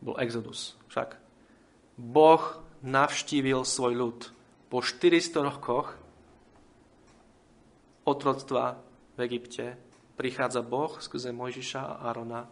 [0.00, 0.72] Bol Exodus.
[0.88, 1.20] Však
[2.00, 4.20] Boh navštívil svoj ľud.
[4.72, 6.00] Po 400 rokoch
[8.08, 8.80] otroctva
[9.16, 9.76] v Egypte
[10.16, 12.48] prichádza Boh skrze Mojžiša a Arona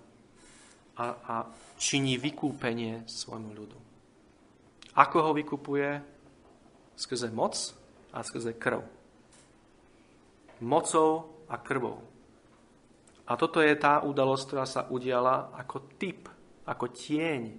[0.96, 1.34] a, a
[1.78, 3.78] činí vykúpenie svojmu ľudu.
[4.94, 5.98] Ako ho vykupuje?
[6.94, 7.58] Skrze moc
[8.14, 8.86] a skrze krv.
[10.62, 11.98] Mocou a krvou.
[13.26, 16.30] A toto je tá udalosť, ktorá sa udiala ako typ,
[16.68, 17.56] ako tieň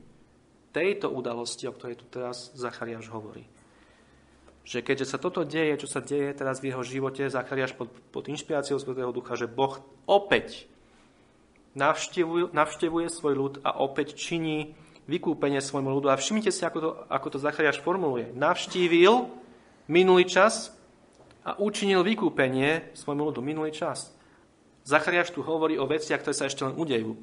[0.72, 3.48] tejto udalosti, o ktorej tu teraz Zachariáš hovorí.
[4.66, 8.26] Že keďže sa toto deje, čo sa deje teraz v jeho živote, Zachariáš pod, pod
[8.28, 9.78] inšpiráciou Svetého Ducha, že Boh
[10.08, 10.68] opäť
[11.76, 14.73] navštevuje, navštevuje svoj ľud a opäť činí
[15.05, 16.07] vykúpenie svojmu ľudu.
[16.09, 18.34] A všimnite si, ako to, ako to Zachariáš formuluje.
[18.34, 19.30] Navštívil
[19.86, 20.73] minulý čas
[21.45, 23.39] a učinil vykúpenie svojmu ľudu.
[23.45, 24.09] Minulý čas.
[24.86, 27.17] Zachariáš tu hovorí o veciach, ktoré sa ešte len udejú,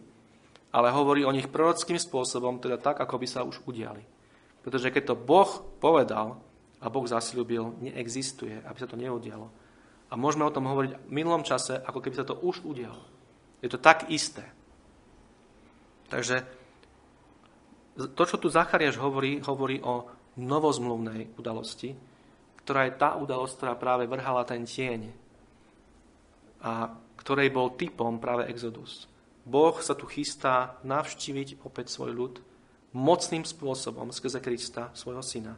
[0.75, 4.03] ale hovorí o nich prorockým spôsobom, teda tak, ako by sa už udiali.
[4.67, 6.43] Pretože keď to Boh povedal
[6.83, 9.51] a Boh zasľúbil, neexistuje, aby sa to neudialo.
[10.11, 13.22] A môžeme o tom hovoriť v minulom čase, ako keby sa to už udialo.
[13.63, 14.43] Je to tak isté.
[16.11, 16.45] Takže
[17.97, 21.95] to, čo tu Zachariáš hovorí, hovorí o novozmluvnej udalosti,
[22.63, 25.15] ktorá je tá udalosť, ktorá práve vrhala ten tieň.
[26.63, 29.07] A ktorej bol typom práve Exodus.
[29.43, 32.35] Boh sa tu chystá navštíviť opäť svoj ľud
[32.95, 35.55] mocným spôsobom skrze Krista, svojho syna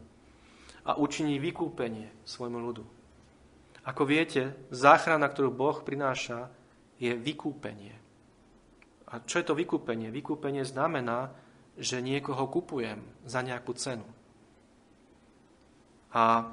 [0.85, 2.85] a učiní vykúpenie svojmu ľudu.
[3.85, 6.49] Ako viete, záchrana, ktorú Boh prináša,
[6.99, 7.95] je vykúpenie.
[9.11, 10.11] A čo je to vykúpenie?
[10.11, 11.31] Vykúpenie znamená,
[11.79, 14.07] že niekoho kupujem za nejakú cenu.
[16.15, 16.47] A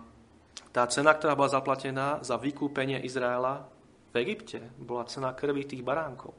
[0.73, 3.69] tá cena, ktorá bola zaplatená za vykúpenie Izraela,
[4.11, 6.33] v Egypte bola cena krvi tých baránkov,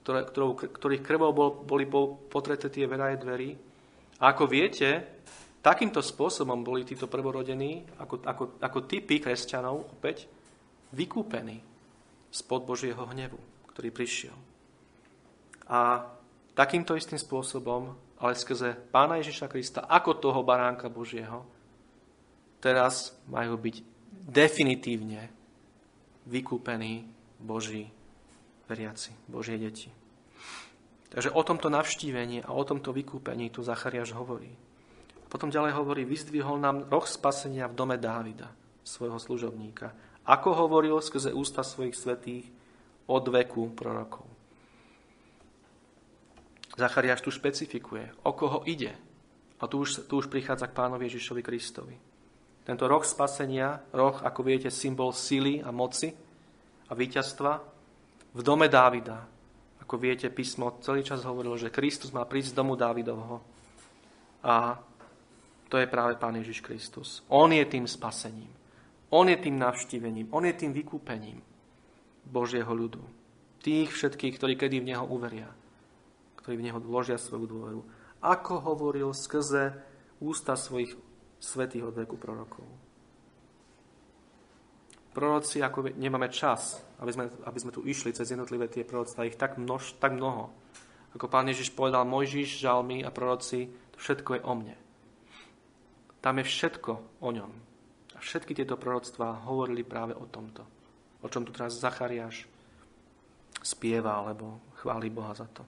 [0.00, 1.84] ktoré, ktorou, ktorých krvou bol, boli
[2.26, 3.50] potreté tie veraje dverí.
[4.18, 5.20] A ako viete,
[5.60, 10.24] takýmto spôsobom boli títo prvorodení, ako, ako, ako typy kresťanov, opäť
[10.96, 11.75] vykúpení
[12.36, 13.40] spod Božieho hnevu,
[13.72, 14.36] ktorý prišiel.
[15.72, 16.04] A
[16.52, 21.48] takýmto istým spôsobom, ale skrze Pána Ježiša Krista, ako toho baránka Božieho,
[22.60, 23.76] teraz majú byť
[24.12, 25.32] definitívne
[26.28, 27.08] vykúpení
[27.40, 27.88] Boží
[28.68, 29.88] veriaci, Božie deti.
[31.06, 34.50] Takže o tomto navštívení a o tomto vykúpení tu Zachariáš hovorí.
[35.30, 38.50] Potom ďalej hovorí, vyzdvihol nám roh spasenia v dome Dávida,
[38.82, 39.94] svojho služobníka,
[40.26, 42.46] ako hovoril skrze ústa svojich svetých
[43.06, 44.26] od veku prorokov.
[46.76, 48.92] Zachariáš tu špecifikuje, o koho ide.
[49.56, 51.96] A tu už, tu už prichádza k pánovi Ježišovi Kristovi.
[52.66, 56.12] Tento roh spasenia, roh, ako viete, symbol sily a moci
[56.90, 57.52] a víťazstva
[58.36, 59.24] v dome Dávida.
[59.80, 63.40] Ako viete, písmo celý čas hovorilo, že Kristus má prísť z domu Dávidovho.
[64.44, 64.76] A
[65.70, 67.22] to je práve Pán Ježiš Kristus.
[67.30, 68.55] On je tým spasením.
[69.10, 70.30] On je tým navštívením.
[70.34, 71.38] On je tým vykúpením
[72.26, 73.02] Božieho ľudu.
[73.62, 75.50] Tých všetkých, ktorí kedy v Neho uveria.
[76.42, 77.80] ktorí v Neho vložia svoju dôveru.
[78.22, 79.74] Ako hovoril skrze
[80.22, 80.94] ústa svojich
[81.42, 82.66] svetých od veku prorokov.
[85.10, 89.40] Proroci, ako nemáme čas, aby sme, aby sme tu išli cez jednotlivé tie proroctva, ich
[89.40, 90.52] tak, množ, tak mnoho.
[91.16, 94.76] Ako pán Ježiš povedal, Mojžiš, žalmy a proroci, to všetko je o mne.
[96.20, 96.92] Tam je všetko
[97.24, 97.65] o ňom.
[98.16, 100.64] A všetky tieto proroctvá hovorili práve o tomto.
[101.20, 102.48] O čom tu teraz Zachariáš
[103.60, 105.66] spieva alebo chváli Boha za to.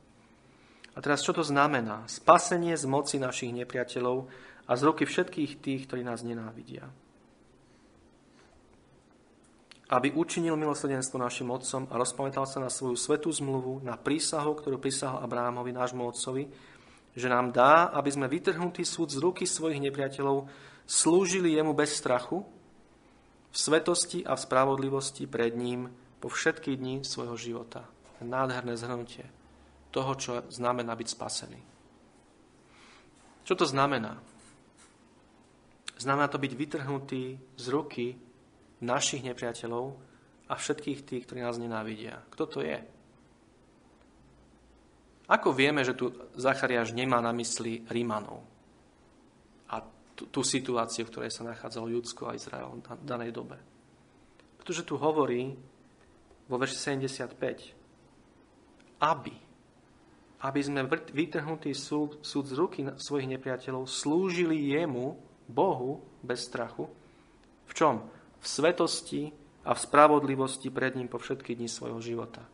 [0.96, 2.09] A teraz čo to znamená?
[2.09, 4.26] Spasenie z moci našich nepriateľov
[4.66, 6.88] a z ruky všetkých tých, ktorí nás nenávidia.
[9.88, 14.76] Aby učinil milosrdenstvo našim otcom a rozpamätal sa na svoju svetú zmluvu, na prísahu, ktorú
[14.76, 16.44] prisahal Abrámovi, nášmu otcovi,
[17.16, 20.44] že nám dá, aby sme vytrhnutý súd z ruky svojich nepriateľov
[20.89, 22.49] slúžili jemu bez strachu,
[23.53, 27.84] v svetosti a v spravodlivosti pred ním po všetky dni svojho života.
[28.18, 29.28] Nádherné zhrnutie
[29.95, 31.61] toho, čo znamená byť spasený.
[33.47, 34.20] Čo to znamená?
[35.97, 38.18] Znamená to byť vytrhnutý z ruky
[38.84, 39.97] našich nepriateľov
[40.49, 42.20] a všetkých tých, ktorí nás nenávidia.
[42.34, 42.78] Kto to je?
[45.28, 48.57] Ako vieme, že tu Zachariáš nemá na mysli Rímanov
[50.26, 53.54] tú, situáciu, v ktorej sa nachádzalo Judsko a Izrael v danej dobe?
[54.58, 55.54] Pretože tu hovorí
[56.50, 58.98] vo verši 75.
[58.98, 59.30] Aby.
[60.42, 65.14] Aby sme vytrhnutý súd, súd z ruky svojich nepriateľov slúžili jemu,
[65.48, 66.84] Bohu, bez strachu.
[67.68, 68.04] V čom?
[68.38, 69.32] V svetosti
[69.64, 72.44] a v spravodlivosti pred ním po všetky dni svojho života.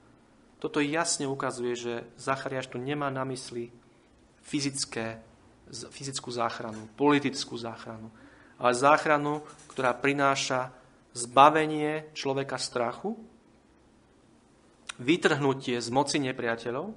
[0.63, 3.69] Toto jasne ukazuje, že Zachariáš tu nemá na mysli
[4.47, 5.21] fyzické,
[5.71, 8.11] fyzickú záchranu, politickú záchranu,
[8.61, 10.71] ale záchranu, ktorá prináša
[11.15, 13.15] zbavenie človeka strachu
[14.99, 16.95] vytrhnutie z moci nepriateľov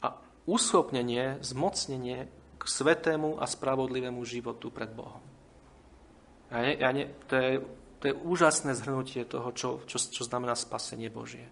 [0.00, 0.08] a
[0.48, 5.20] uschopnenie, zmocnenie k svetému a spravodlivému životu pred Bohom.
[6.48, 7.52] Ja ne, ja ne, to, je,
[8.00, 11.44] to je úžasné zhrnutie toho, čo, čo, čo znamená spasenie Božie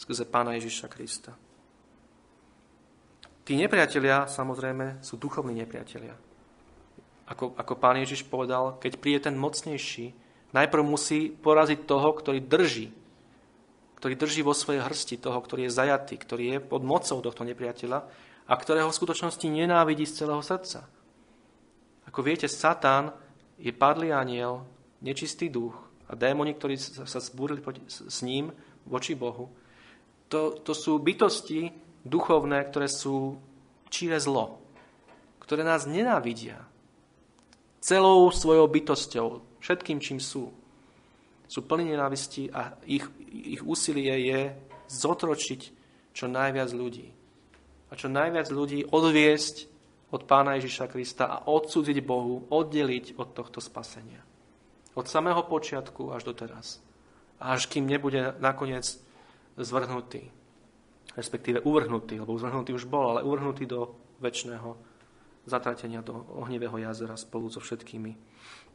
[0.00, 1.36] skrze Pána Ježiša Krista.
[3.44, 6.14] Tí nepriatelia, samozrejme, sú duchovní nepriatelia.
[7.30, 10.12] Ako, ako Pán Ježiš povedal, keď príde ten mocnejší,
[10.50, 13.00] najprv musí poraziť toho, ktorý drží
[14.00, 18.08] ktorý drží vo svojej hrsti toho, ktorý je zajatý, ktorý je pod mocou tohto nepriateľa
[18.48, 20.88] a ktorého v skutočnosti nenávidí z celého srdca.
[22.08, 23.12] Ako viete, Satan
[23.60, 24.64] je padlý aniel,
[25.04, 25.76] nečistý duch
[26.08, 28.48] a démoni, ktorí sa zbúrili s ním
[28.88, 29.52] voči Bohu,
[30.32, 31.68] to, to sú bytosti
[32.06, 33.40] duchovné, ktoré sú
[33.92, 34.60] číre zlo,
[35.42, 36.62] ktoré nás nenávidia
[37.80, 40.52] celou svojou bytosťou, všetkým, čím sú
[41.50, 44.54] sú plní nenávisti a ich, ich úsilie je
[44.86, 45.60] zotročiť
[46.14, 47.10] čo najviac ľudí.
[47.90, 49.66] A čo najviac ľudí odviesť
[50.14, 54.22] od Pána Ježiša Krista a odsúdiť Bohu, oddeliť od tohto spasenia.
[54.94, 56.78] Od samého počiatku až do teraz.
[57.42, 58.86] Až kým nebude nakoniec
[59.58, 60.30] zvrhnutý.
[61.16, 64.78] Respektíve uvrhnutý, lebo zvrhnutý už bol, ale uvrhnutý do väčšného
[65.48, 68.12] zatratenia do ohnivého jazera spolu so všetkými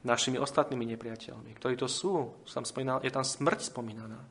[0.03, 1.55] našimi ostatnými nepriateľmi.
[1.55, 4.21] Ktorí to sú, tam spomínal, je tam smrť spomínaná.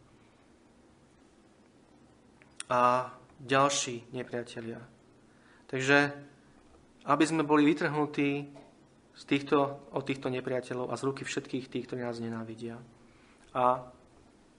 [2.71, 4.81] A ďalší nepriatelia.
[5.67, 6.13] Takže,
[7.05, 8.31] aby sme boli vytrhnutí
[9.15, 12.79] z týchto, od týchto nepriateľov a z ruky všetkých tých, ktorí nás nenávidia.
[13.55, 13.95] A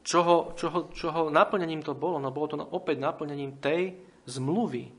[0.05, 2.21] čoho, čoho, čoho naplnením to bolo?
[2.21, 3.97] No bolo to opäť naplnením tej
[4.29, 4.93] zmluvy,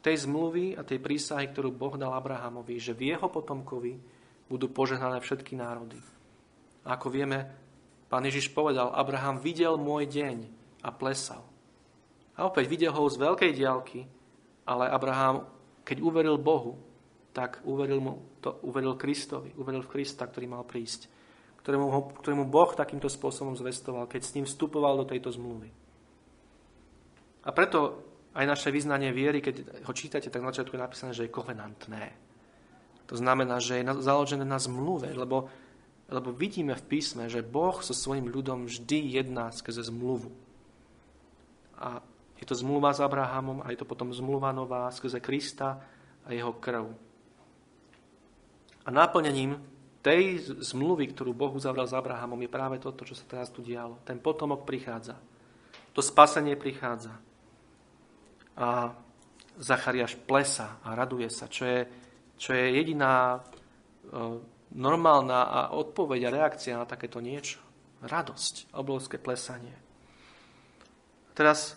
[0.00, 4.00] tej zmluvy a tej prísahy, ktorú Boh dal Abrahamovi, že v jeho potomkovi
[4.48, 6.00] budú požehnané všetky národy.
[6.88, 7.46] A ako vieme,
[8.08, 10.36] pán Ježiš povedal, Abraham videl môj deň
[10.80, 11.44] a plesal.
[12.40, 14.08] A opäť videl ho z veľkej diálky,
[14.64, 15.44] ale Abraham,
[15.84, 16.80] keď uveril Bohu,
[17.30, 21.19] tak uveril, mu, to, uveril Kristovi, uveril v Krista, ktorý mal prísť,
[21.60, 25.68] ktorému, ktorému Boh takýmto spôsobom zvestoval, keď s ním vstupoval do tejto zmluvy.
[27.44, 28.04] A preto
[28.36, 32.04] aj naše vyznanie viery, keď ho čítate, tak na začiatku je napísané, že je kovenantné.
[33.10, 35.50] To znamená, že je založené na zmluve, lebo,
[36.06, 40.30] lebo vidíme v písme, že Boh so svojím ľudom vždy jedná skrze zmluvu.
[41.74, 41.98] A
[42.38, 45.82] je to zmluva s Abrahamom a je to potom zmluva nová skrze Krista
[46.22, 46.86] a jeho krv.
[48.86, 49.58] A náplnením
[50.00, 54.00] tej zmluvy, ktorú Boh uzavral s Abrahamom, je práve toto, čo sa teraz tu dialo.
[54.04, 55.20] Ten potomok prichádza.
[55.92, 57.12] To spasenie prichádza.
[58.56, 58.96] A
[59.60, 61.80] Zachariáš plesa a raduje sa, čo je
[62.40, 63.38] čo je jediná e,
[64.72, 67.60] normálna a odpoveď a reakcia na takéto niečo.
[68.00, 69.76] Radosť, obrovské plesanie.
[71.36, 71.76] Teraz,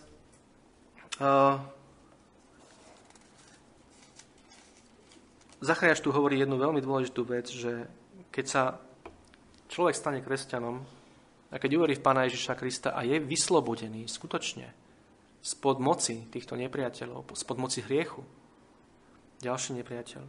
[1.20, 1.28] e,
[5.60, 7.92] Zachariáš tu hovorí jednu veľmi dôležitú vec, že
[8.34, 8.82] keď sa
[9.70, 10.82] človek stane kresťanom
[11.54, 14.74] a keď uverí v Pána Ježiša Krista a je vyslobodený skutočne
[15.38, 18.26] spod moci týchto nepriateľov, spod moci hriechu,
[19.38, 20.24] ďalší nepriateľ,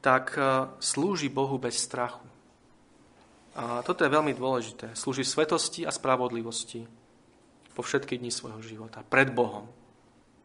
[0.00, 0.40] tak e,
[0.80, 2.24] slúži Bohu bez strachu.
[3.58, 4.94] A toto je veľmi dôležité.
[4.96, 6.86] Slúži svetosti a spravodlivosti
[7.74, 9.02] po všetky dni svojho života.
[9.04, 9.68] Pred Bohom.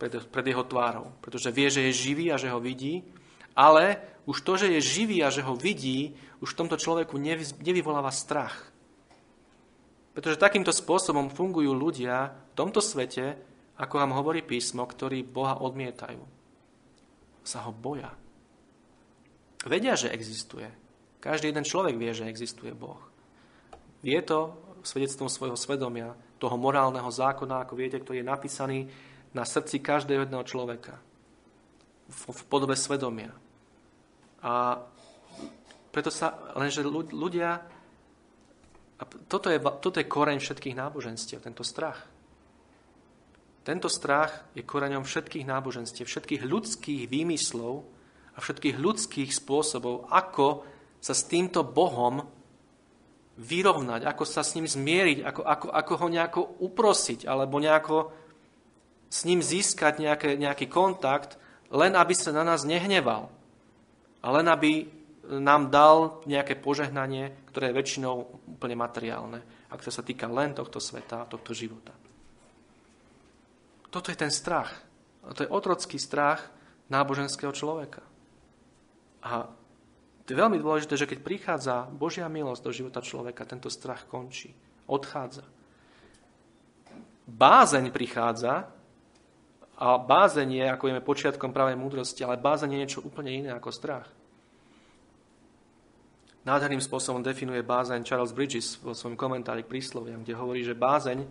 [0.01, 1.13] Pred, pred jeho tvárou.
[1.21, 3.05] Pretože vie, že je živý a že ho vidí
[3.55, 7.15] ale už to, že je živý a že ho vidí, už v tomto človeku
[7.63, 8.69] nevyvoláva strach.
[10.11, 13.35] Pretože takýmto spôsobom fungujú ľudia v tomto svete,
[13.75, 16.23] ako vám hovorí písmo, ktorí Boha odmietajú.
[17.43, 18.11] Sa ho boja.
[19.67, 20.69] Vedia, že existuje.
[21.19, 23.01] Každý jeden človek vie, že existuje Boh.
[24.05, 24.53] Vie to
[24.85, 28.79] svedectvom svojho svedomia, toho morálneho zákona, ako viete, ktorý je napísaný
[29.33, 31.01] na srdci každého jedného človeka.
[32.07, 33.33] V podobe svedomia.
[34.41, 34.81] A
[35.95, 37.63] preto sa, lenže ľudia,
[38.95, 42.03] a toto je, toto je koreň všetkých náboženstiev, tento strach.
[43.65, 47.81] Tento strach je koreňom všetkých náboženstiev, všetkých ľudských výmyslov
[48.35, 50.67] a všetkých ľudských spôsobov, ako
[51.01, 52.27] sa s týmto Bohom
[53.35, 58.11] vyrovnať, ako sa s ním zmieriť, ako, ako, ako ho nejako uprosiť, alebo nejako
[59.11, 61.35] s ním získať nejaké, nejaký kontakt,
[61.71, 63.31] len aby sa na nás nehneval
[64.25, 64.89] a len aby
[65.37, 68.15] nám dal nejaké požehnanie, ktoré je väčšinou
[68.57, 71.93] úplne materiálne a ktoré sa týka len tohto sveta, tohto života.
[73.93, 74.73] Toto je ten strach.
[75.25, 76.49] To je otrocký strach
[76.89, 78.01] náboženského človeka.
[79.25, 79.49] A
[80.25, 84.53] to je veľmi dôležité, že keď prichádza Božia milosť do života človeka, tento strach končí,
[84.89, 85.45] odchádza.
[87.25, 88.69] Bázeň prichádza
[89.75, 93.69] a bázeň je, ako vieme, počiatkom pravej múdrosti, ale bázeň je niečo úplne iné ako
[93.75, 94.07] strach.
[96.45, 101.25] Nádherným spôsobom definuje bázeň Charles Bridges vo svojom komentári k prísloviam, kde hovorí, že bázeň,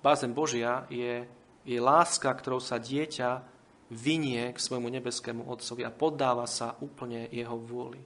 [0.00, 1.26] bázeň Božia je,
[1.66, 3.42] je láska, ktorou sa dieťa
[3.90, 8.00] vynie k svojmu nebeskému Otcovi a poddáva sa úplne jeho vôli.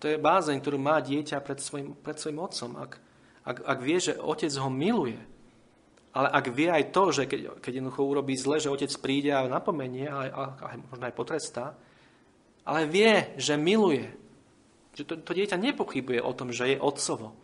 [0.00, 2.72] To je bázeň, ktorú má dieťa pred svojim, pred svojim otcom.
[2.80, 2.96] Ak,
[3.44, 5.20] ak, ak vie, že otec ho miluje,
[6.10, 9.46] ale ak vie aj to, že keď, keď jednoducho urobí zle, že otec príde a
[9.46, 11.78] napomenie, ale, ale, ale možno aj potrestá,
[12.66, 14.10] ale vie, že miluje.
[14.98, 17.38] Že to, to dieťa nepochybuje o tom, že je otcovo.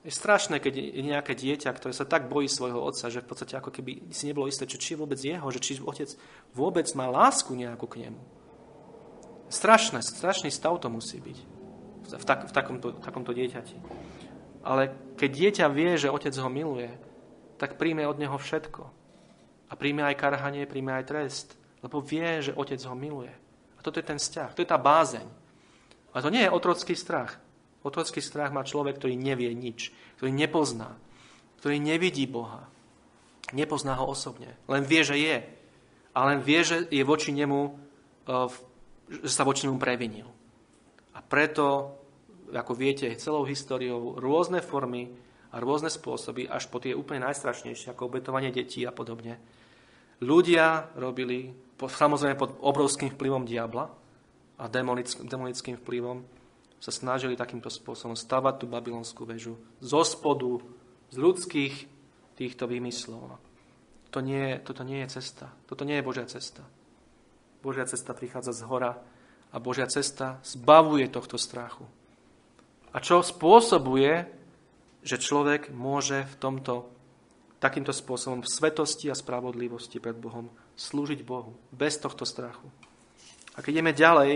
[0.00, 3.58] Je strašné, keď je nejaké dieťa, ktoré sa tak bojí svojho otca, že v podstate
[3.58, 6.08] ako keby si nebolo isté, či je vôbec jeho, že či otec
[6.54, 8.22] vôbec má lásku nejakú k nemu.
[9.50, 11.38] Strašné, strašný stav to musí byť
[12.06, 13.76] v, tak, v takomto, takomto dieťati.
[14.62, 16.90] Ale keď dieťa vie, že otec ho miluje,
[17.56, 18.82] tak príjme od neho všetko.
[19.66, 21.48] A príjme aj karhanie, príjme aj trest.
[21.82, 23.32] Lebo vie, že otec ho miluje.
[23.76, 25.26] A toto je ten vzťah, to je tá bázeň.
[26.16, 27.36] A to nie je otrocký strach.
[27.84, 30.96] Otrocký strach má človek, ktorý nevie nič, ktorý nepozná,
[31.60, 32.66] ktorý nevidí Boha.
[33.54, 34.58] Nepozná ho osobne.
[34.66, 35.38] Len vie, že je.
[36.16, 37.60] A len vie, že je voči nemu,
[38.26, 38.34] e,
[39.22, 40.26] že sa voči nemu previnil.
[41.14, 41.94] A preto,
[42.50, 45.12] ako viete, celou históriou rôzne formy
[45.52, 49.38] a rôzne spôsoby, až po tie úplne najstrašnejšie, ako obetovanie detí a podobne.
[50.24, 53.92] Ľudia robili, samozrejme pod obrovským vplyvom diabla
[54.56, 56.24] a demonickým vplyvom,
[56.80, 60.60] sa snažili takýmto spôsobom stavať tú babylonskú väžu zo spodu,
[61.10, 61.74] z ľudských
[62.36, 63.38] týchto výmyslov.
[64.12, 65.52] To nie, toto nie je cesta.
[65.68, 66.64] Toto nie je Božia cesta.
[67.62, 68.98] Božia cesta prichádza z hora
[69.50, 71.84] a Božia cesta zbavuje tohto strachu.
[72.92, 74.28] A čo spôsobuje
[75.06, 76.90] že človek môže v tomto
[77.62, 82.66] takýmto spôsobom v svetosti a spravodlivosti pred Bohom slúžiť Bohu bez tohto strachu.
[83.54, 84.32] A keď ideme ďalej,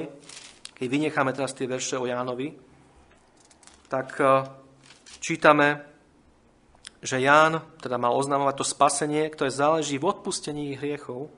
[0.78, 2.56] keď vynecháme teraz tie verše o Jánovi,
[3.90, 4.46] tak e,
[5.20, 5.84] čítame,
[7.02, 11.28] že Ján teda mal oznamovať to spasenie, ktoré záleží v odpustení ich hriechov,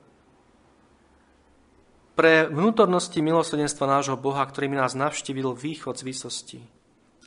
[2.13, 6.59] pre vnútornosti milosrdenstva nášho Boha, ktorý mi nás navštívil východ z výsosti,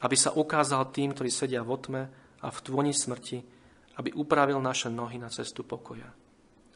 [0.01, 2.03] aby sa ukázal tým, ktorí sedia v otme
[2.45, 3.39] a v tvoni smrti,
[3.97, 6.13] aby upravil naše nohy na cestu pokoja.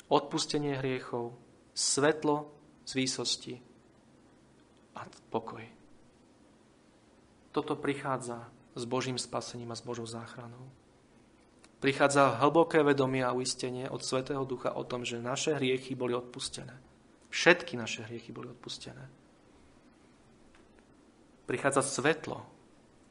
[0.09, 1.37] Odpustenie hriechov,
[1.77, 2.49] svetlo
[2.89, 3.55] z výsosti
[4.97, 5.63] a pokoj.
[7.51, 10.71] Toto prichádza s Božím spasením a s Božou záchranou.
[11.81, 16.77] Prichádza hlboké vedomie a uistenie od Svetého Ducha o tom, že naše hriechy boli odpustené.
[17.33, 19.09] Všetky naše hriechy boli odpustené.
[21.49, 22.47] Prichádza svetlo,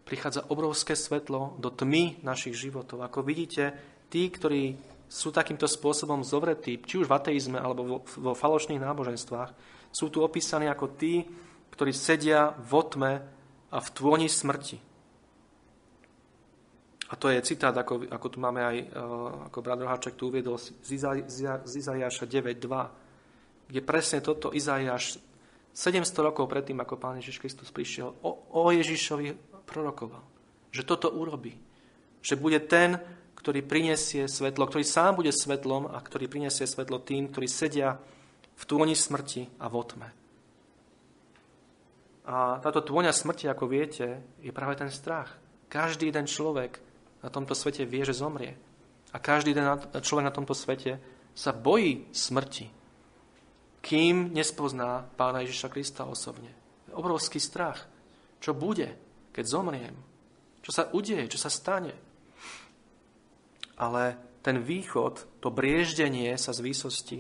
[0.10, 3.06] prichádza obrovské svetlo do tmy našich životov.
[3.06, 3.78] Ako vidíte,
[4.10, 4.74] tí, ktorí
[5.06, 9.54] sú takýmto spôsobom zovretí, či už v ateizme alebo vo, vo falošných náboženstvách,
[9.94, 11.26] sú tu opísaní ako tí,
[11.74, 13.12] ktorí sedia v otme
[13.70, 14.82] a v tôni smrti.
[17.10, 18.78] A to je citát, ako, ako tu máme aj,
[19.50, 20.78] ako brat Roháček tu uviedol z,
[21.66, 22.62] Izaiáša 9.2,
[23.66, 25.18] kde presne toto Izaiáš
[25.74, 30.26] 700 rokov predtým, ako Pán Ježiš Kristus prišiel, o, o Ježišovi prorokoval,
[30.74, 31.54] že toto urobí.
[32.26, 32.98] Že bude ten,
[33.40, 37.96] ktorý prinesie svetlo, ktorý sám bude svetlom a ktorý prinesie svetlo tým, ktorí sedia
[38.60, 40.08] v tôni smrti a v otme.
[42.30, 45.34] A táto tôňa smrti, ako viete, je práve ten strach.
[45.72, 46.78] Každý jeden človek
[47.24, 48.54] na tomto svete vie, že zomrie.
[49.10, 49.66] A každý jeden
[50.04, 51.02] človek na tomto svete
[51.34, 52.70] sa bojí smrti,
[53.82, 56.52] kým nespozná Pána Ježiša Krista osobne.
[56.92, 57.88] Obrovský strach.
[58.44, 58.94] Čo bude,
[59.40, 59.96] keď zomriem?
[60.60, 61.32] Čo sa udeje?
[61.32, 61.96] Čo sa stane?
[63.80, 67.20] ale ten východ, to brieždenie sa z výsosti,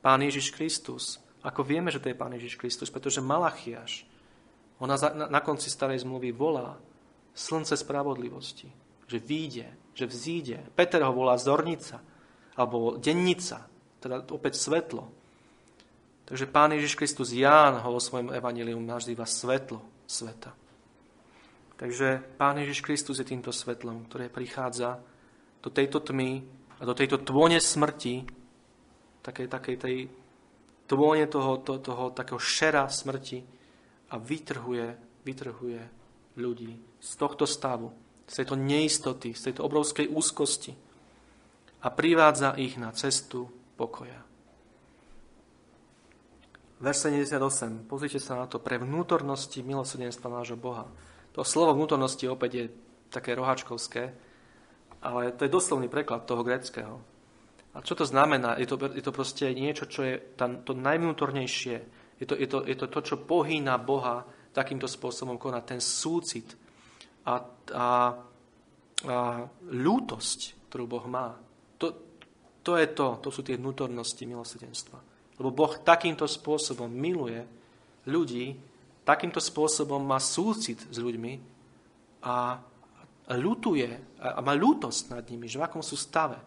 [0.00, 1.22] Pán Ježiš Kristus.
[1.44, 4.04] Ako vieme, že to je Pán Ježiš Kristus, pretože Malachiaš,
[4.80, 4.96] ona
[5.28, 6.80] na, konci starej zmluvy volá
[7.36, 8.72] slnce spravodlivosti,
[9.06, 10.58] že výjde, že vzíde.
[10.72, 12.00] Peter ho volá zornica,
[12.56, 13.68] alebo dennica,
[14.00, 15.04] teda opäť svetlo.
[16.24, 20.56] Takže Pán Ježiš Kristus, Ján ho vo svojom evaníliu nazýva svetlo sveta.
[21.80, 25.00] Takže Pán Ježiš Kristus je týmto svetlom, ktoré prichádza
[25.64, 26.44] do tejto tmy
[26.76, 28.28] a do tejto tvone smrti,
[29.24, 29.96] takej, takej tej
[30.84, 33.40] tvone toho, to, toho takého šera smrti
[34.12, 34.92] a vytrhuje,
[35.24, 35.80] vytrhuje
[36.36, 37.96] ľudí z tohto stavu,
[38.28, 40.76] z tejto neistoty, z tejto obrovskej úzkosti
[41.80, 43.48] a privádza ich na cestu
[43.80, 44.20] pokoja.
[46.80, 47.88] Verš 78.
[47.88, 48.60] Pozrite sa na to.
[48.60, 50.88] Pre vnútornosti milosrdenstva nášho Boha.
[51.40, 52.64] To slovo vnútornosti opäť je
[53.08, 54.12] také rohačkovské
[55.02, 57.00] ale to je doslovný preklad toho greckého.
[57.72, 58.58] A čo to znamená?
[58.58, 61.76] Je to, je to proste niečo, čo je tam, to najvnútornejšie.
[62.20, 65.62] Je to, je, to, je to to, čo pohýna Boha takýmto spôsobom konať.
[65.64, 66.52] Ten súcit
[67.24, 67.38] a, a,
[67.78, 67.88] a
[69.70, 71.38] ľútosť, ktorú Boh má.
[71.78, 71.86] To,
[72.60, 74.98] to je to, to sú tie vnútornosti milosrdenstva.
[75.40, 77.40] Lebo Boh takýmto spôsobom miluje
[78.10, 78.58] ľudí,
[79.10, 81.42] takýmto spôsobom má súcit s ľuďmi
[82.22, 82.62] a
[83.34, 83.88] ľutuje
[84.22, 86.38] a má ľútosť nad nimi, že v akom sú stave.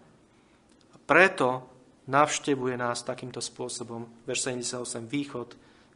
[0.92, 1.68] A preto
[2.08, 5.50] navštevuje nás takýmto spôsobom, verš 78, východ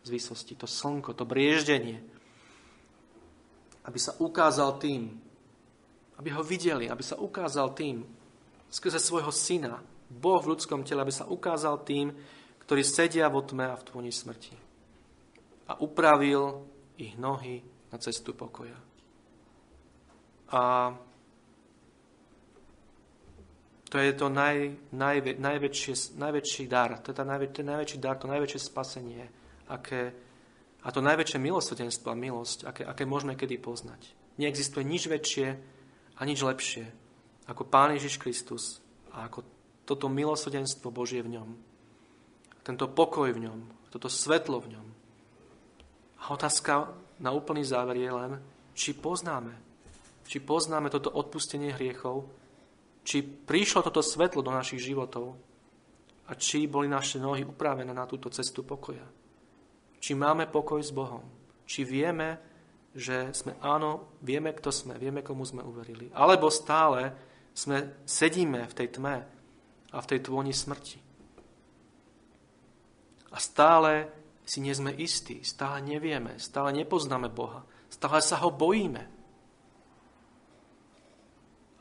[0.03, 1.99] z výsosti, to slnko, to brieždenie,
[3.87, 5.15] aby sa ukázal tým,
[6.19, 8.03] aby ho videli, aby sa ukázal tým,
[8.67, 12.15] skrze svojho syna, Boh v ľudskom tele, aby sa ukázal tým,
[12.63, 14.66] ktorí sedia vo tme a v tvoni smrti.
[15.67, 16.63] A upravil
[16.97, 18.75] ich nohy na cestu pokoja.
[20.51, 20.95] A
[23.87, 28.19] to je to naj, najvä, najväčšie, najväčší dar, to je tá najvä, ten najväčší dar,
[28.19, 29.23] to najväčšie spasenie,
[29.71, 30.11] aké,
[30.83, 34.11] a to najväčšie milosrdenstvo a milosť, aké, aké môžeme kedy poznať.
[34.39, 35.47] Neexistuje nič väčšie
[36.15, 37.07] a nič lepšie
[37.47, 38.83] ako Pán Ježiš Kristus
[39.15, 39.47] a ako
[39.87, 41.49] toto milosrdenstvo Božie v ňom.
[42.67, 44.86] Tento pokoj v ňom, toto svetlo v ňom.
[46.27, 46.91] A otázka
[47.23, 48.31] na úplný záver je len,
[48.75, 49.67] či poznáme
[50.27, 52.27] či poznáme toto odpustenie hriechov,
[53.07, 55.39] či prišlo toto svetlo do našich životov
[56.27, 59.07] a či boli naše nohy upravené na túto cestu pokoja.
[60.03, 61.23] Či máme pokoj s Bohom.
[61.63, 62.37] Či vieme,
[62.91, 66.11] že sme áno, vieme, kto sme, vieme, komu sme uverili.
[66.11, 67.15] Alebo stále
[67.55, 69.15] sme, sedíme v tej tme
[69.95, 70.99] a v tej tvoni smrti.
[73.31, 74.11] A stále
[74.47, 79.03] si nie sme istí, stále nevieme, stále nepoznáme Boha, stále sa ho bojíme.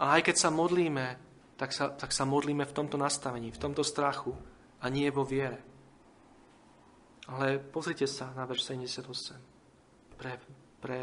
[0.03, 1.07] A aj keď sa modlíme,
[1.55, 4.35] tak sa, tak sa modlíme v tomto nastavení, v tomto strachu
[4.83, 5.63] a nie vo viere.
[7.31, 10.19] Ale pozrite sa na verš 78.
[10.19, 10.33] Pre,
[10.83, 10.99] pre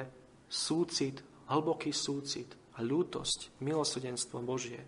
[0.52, 4.84] súcit, hlboký súcit a ľútosť, milosrdenstvo Božie.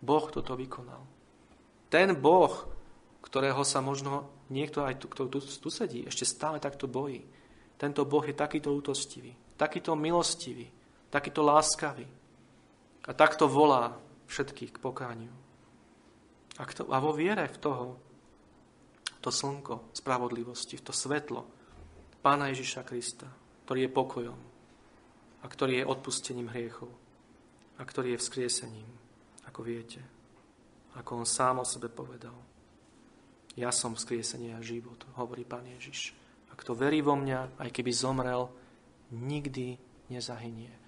[0.00, 1.02] Boh toto vykonal.
[1.90, 2.52] Ten Boh,
[3.20, 7.22] ktorého sa možno niekto aj tu, kto tu, tu sedí, ešte stále takto bojí.
[7.80, 10.68] Tento Boh je takýto ľútostivý, takýto milostivý,
[11.08, 12.04] takýto láskavý,
[13.08, 13.96] a takto volá
[14.28, 15.32] všetkých k pokániu.
[16.60, 17.86] A, to, a vo viere v toho,
[19.20, 21.42] to slnko spravodlivosti, v to svetlo
[22.20, 23.28] Pána Ježiša Krista,
[23.64, 24.40] ktorý je pokojom
[25.40, 26.92] a ktorý je odpustením hriechov
[27.80, 28.88] a ktorý je vzkriesením,
[29.48, 30.04] ako viete,
[31.00, 32.36] ako on sám o sebe povedal.
[33.58, 36.14] Ja som vzkriesenie a život, hovorí Pán Ježiš.
[36.50, 38.46] A kto verí vo mňa, aj keby zomrel,
[39.10, 39.74] nikdy
[40.06, 40.80] nezahynie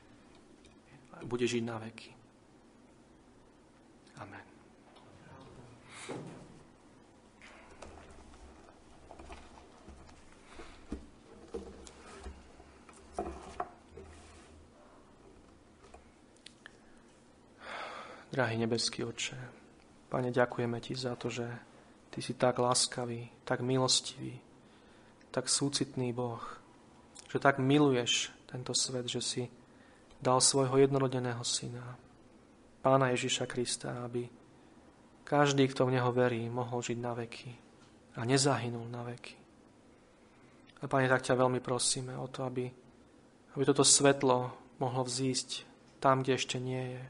[1.27, 2.11] bude žiť na veky.
[4.19, 4.47] Amen.
[18.33, 19.37] Drahý nebeský oče,
[20.09, 21.45] Pane, ďakujeme Ti za to, že
[22.13, 24.37] Ty si tak láskavý, tak milostivý,
[25.33, 26.45] tak súcitný Boh,
[27.33, 29.43] že tak miluješ tento svet, že si
[30.21, 31.97] dal svojho jednorodeného syna,
[32.83, 34.27] Pána Ježiša Krista, aby
[35.23, 37.51] každý, kto v Neho verí, mohol žiť na veky
[38.19, 39.39] a nezahynul na veky.
[40.83, 42.67] A Pane, tak ťa veľmi prosíme o to, aby,
[43.55, 44.51] aby toto svetlo
[44.83, 45.63] mohlo vzísť
[46.03, 47.03] tam, kde ešte nie je,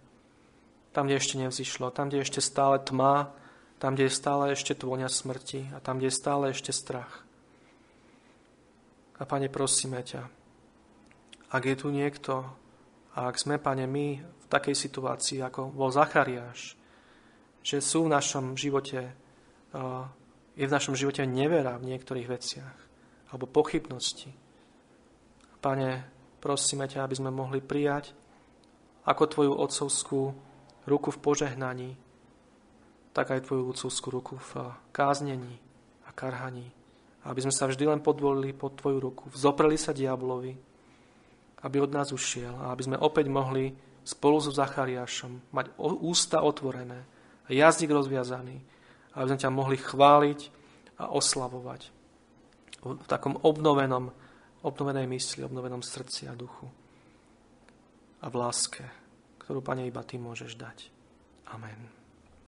[0.93, 3.33] tam, kde ešte nevzýšlo, tam, kde ešte stále tma,
[3.82, 7.26] tam, kde je stále ešte tvoňa smrti a tam, kde je stále ešte strach.
[9.18, 10.22] A Pane, prosíme ťa,
[11.50, 12.46] ak je tu niekto,
[13.18, 16.78] a ak sme, Pane, my v takej situácii, ako bol Zachariáš,
[17.66, 19.18] že sú v našom živote,
[20.54, 22.78] je v našom živote nevera v niektorých veciach,
[23.34, 24.30] alebo pochybnosti.
[25.59, 26.06] Pane,
[26.38, 28.14] prosíme ťa, aby sme mohli prijať
[29.10, 30.22] ako Tvoju otcovskú
[30.86, 31.98] ruku v požehnaní,
[33.12, 35.60] tak aj Tvoju úcovskú ruku v káznení
[36.09, 36.68] a karhaní.
[37.22, 40.52] Aby sme sa vždy len podvolili pod Tvoju ruku, vzopreli sa diablovi,
[41.62, 43.70] aby od nás ušiel a aby sme opäť mohli
[44.02, 47.06] spolu so Zachariášom mať ústa otvorené
[47.47, 48.59] a jazyk rozviazaný,
[49.14, 50.40] aby sme ťa mohli chváliť
[50.98, 51.82] a oslavovať
[52.82, 54.10] v takom obnovenom,
[54.66, 56.66] obnovenej mysli, obnovenom srdci a duchu
[58.18, 58.82] a v láske
[59.43, 60.89] ktorú, Pane, iba Ty môžeš dať.
[61.51, 62.02] Amen.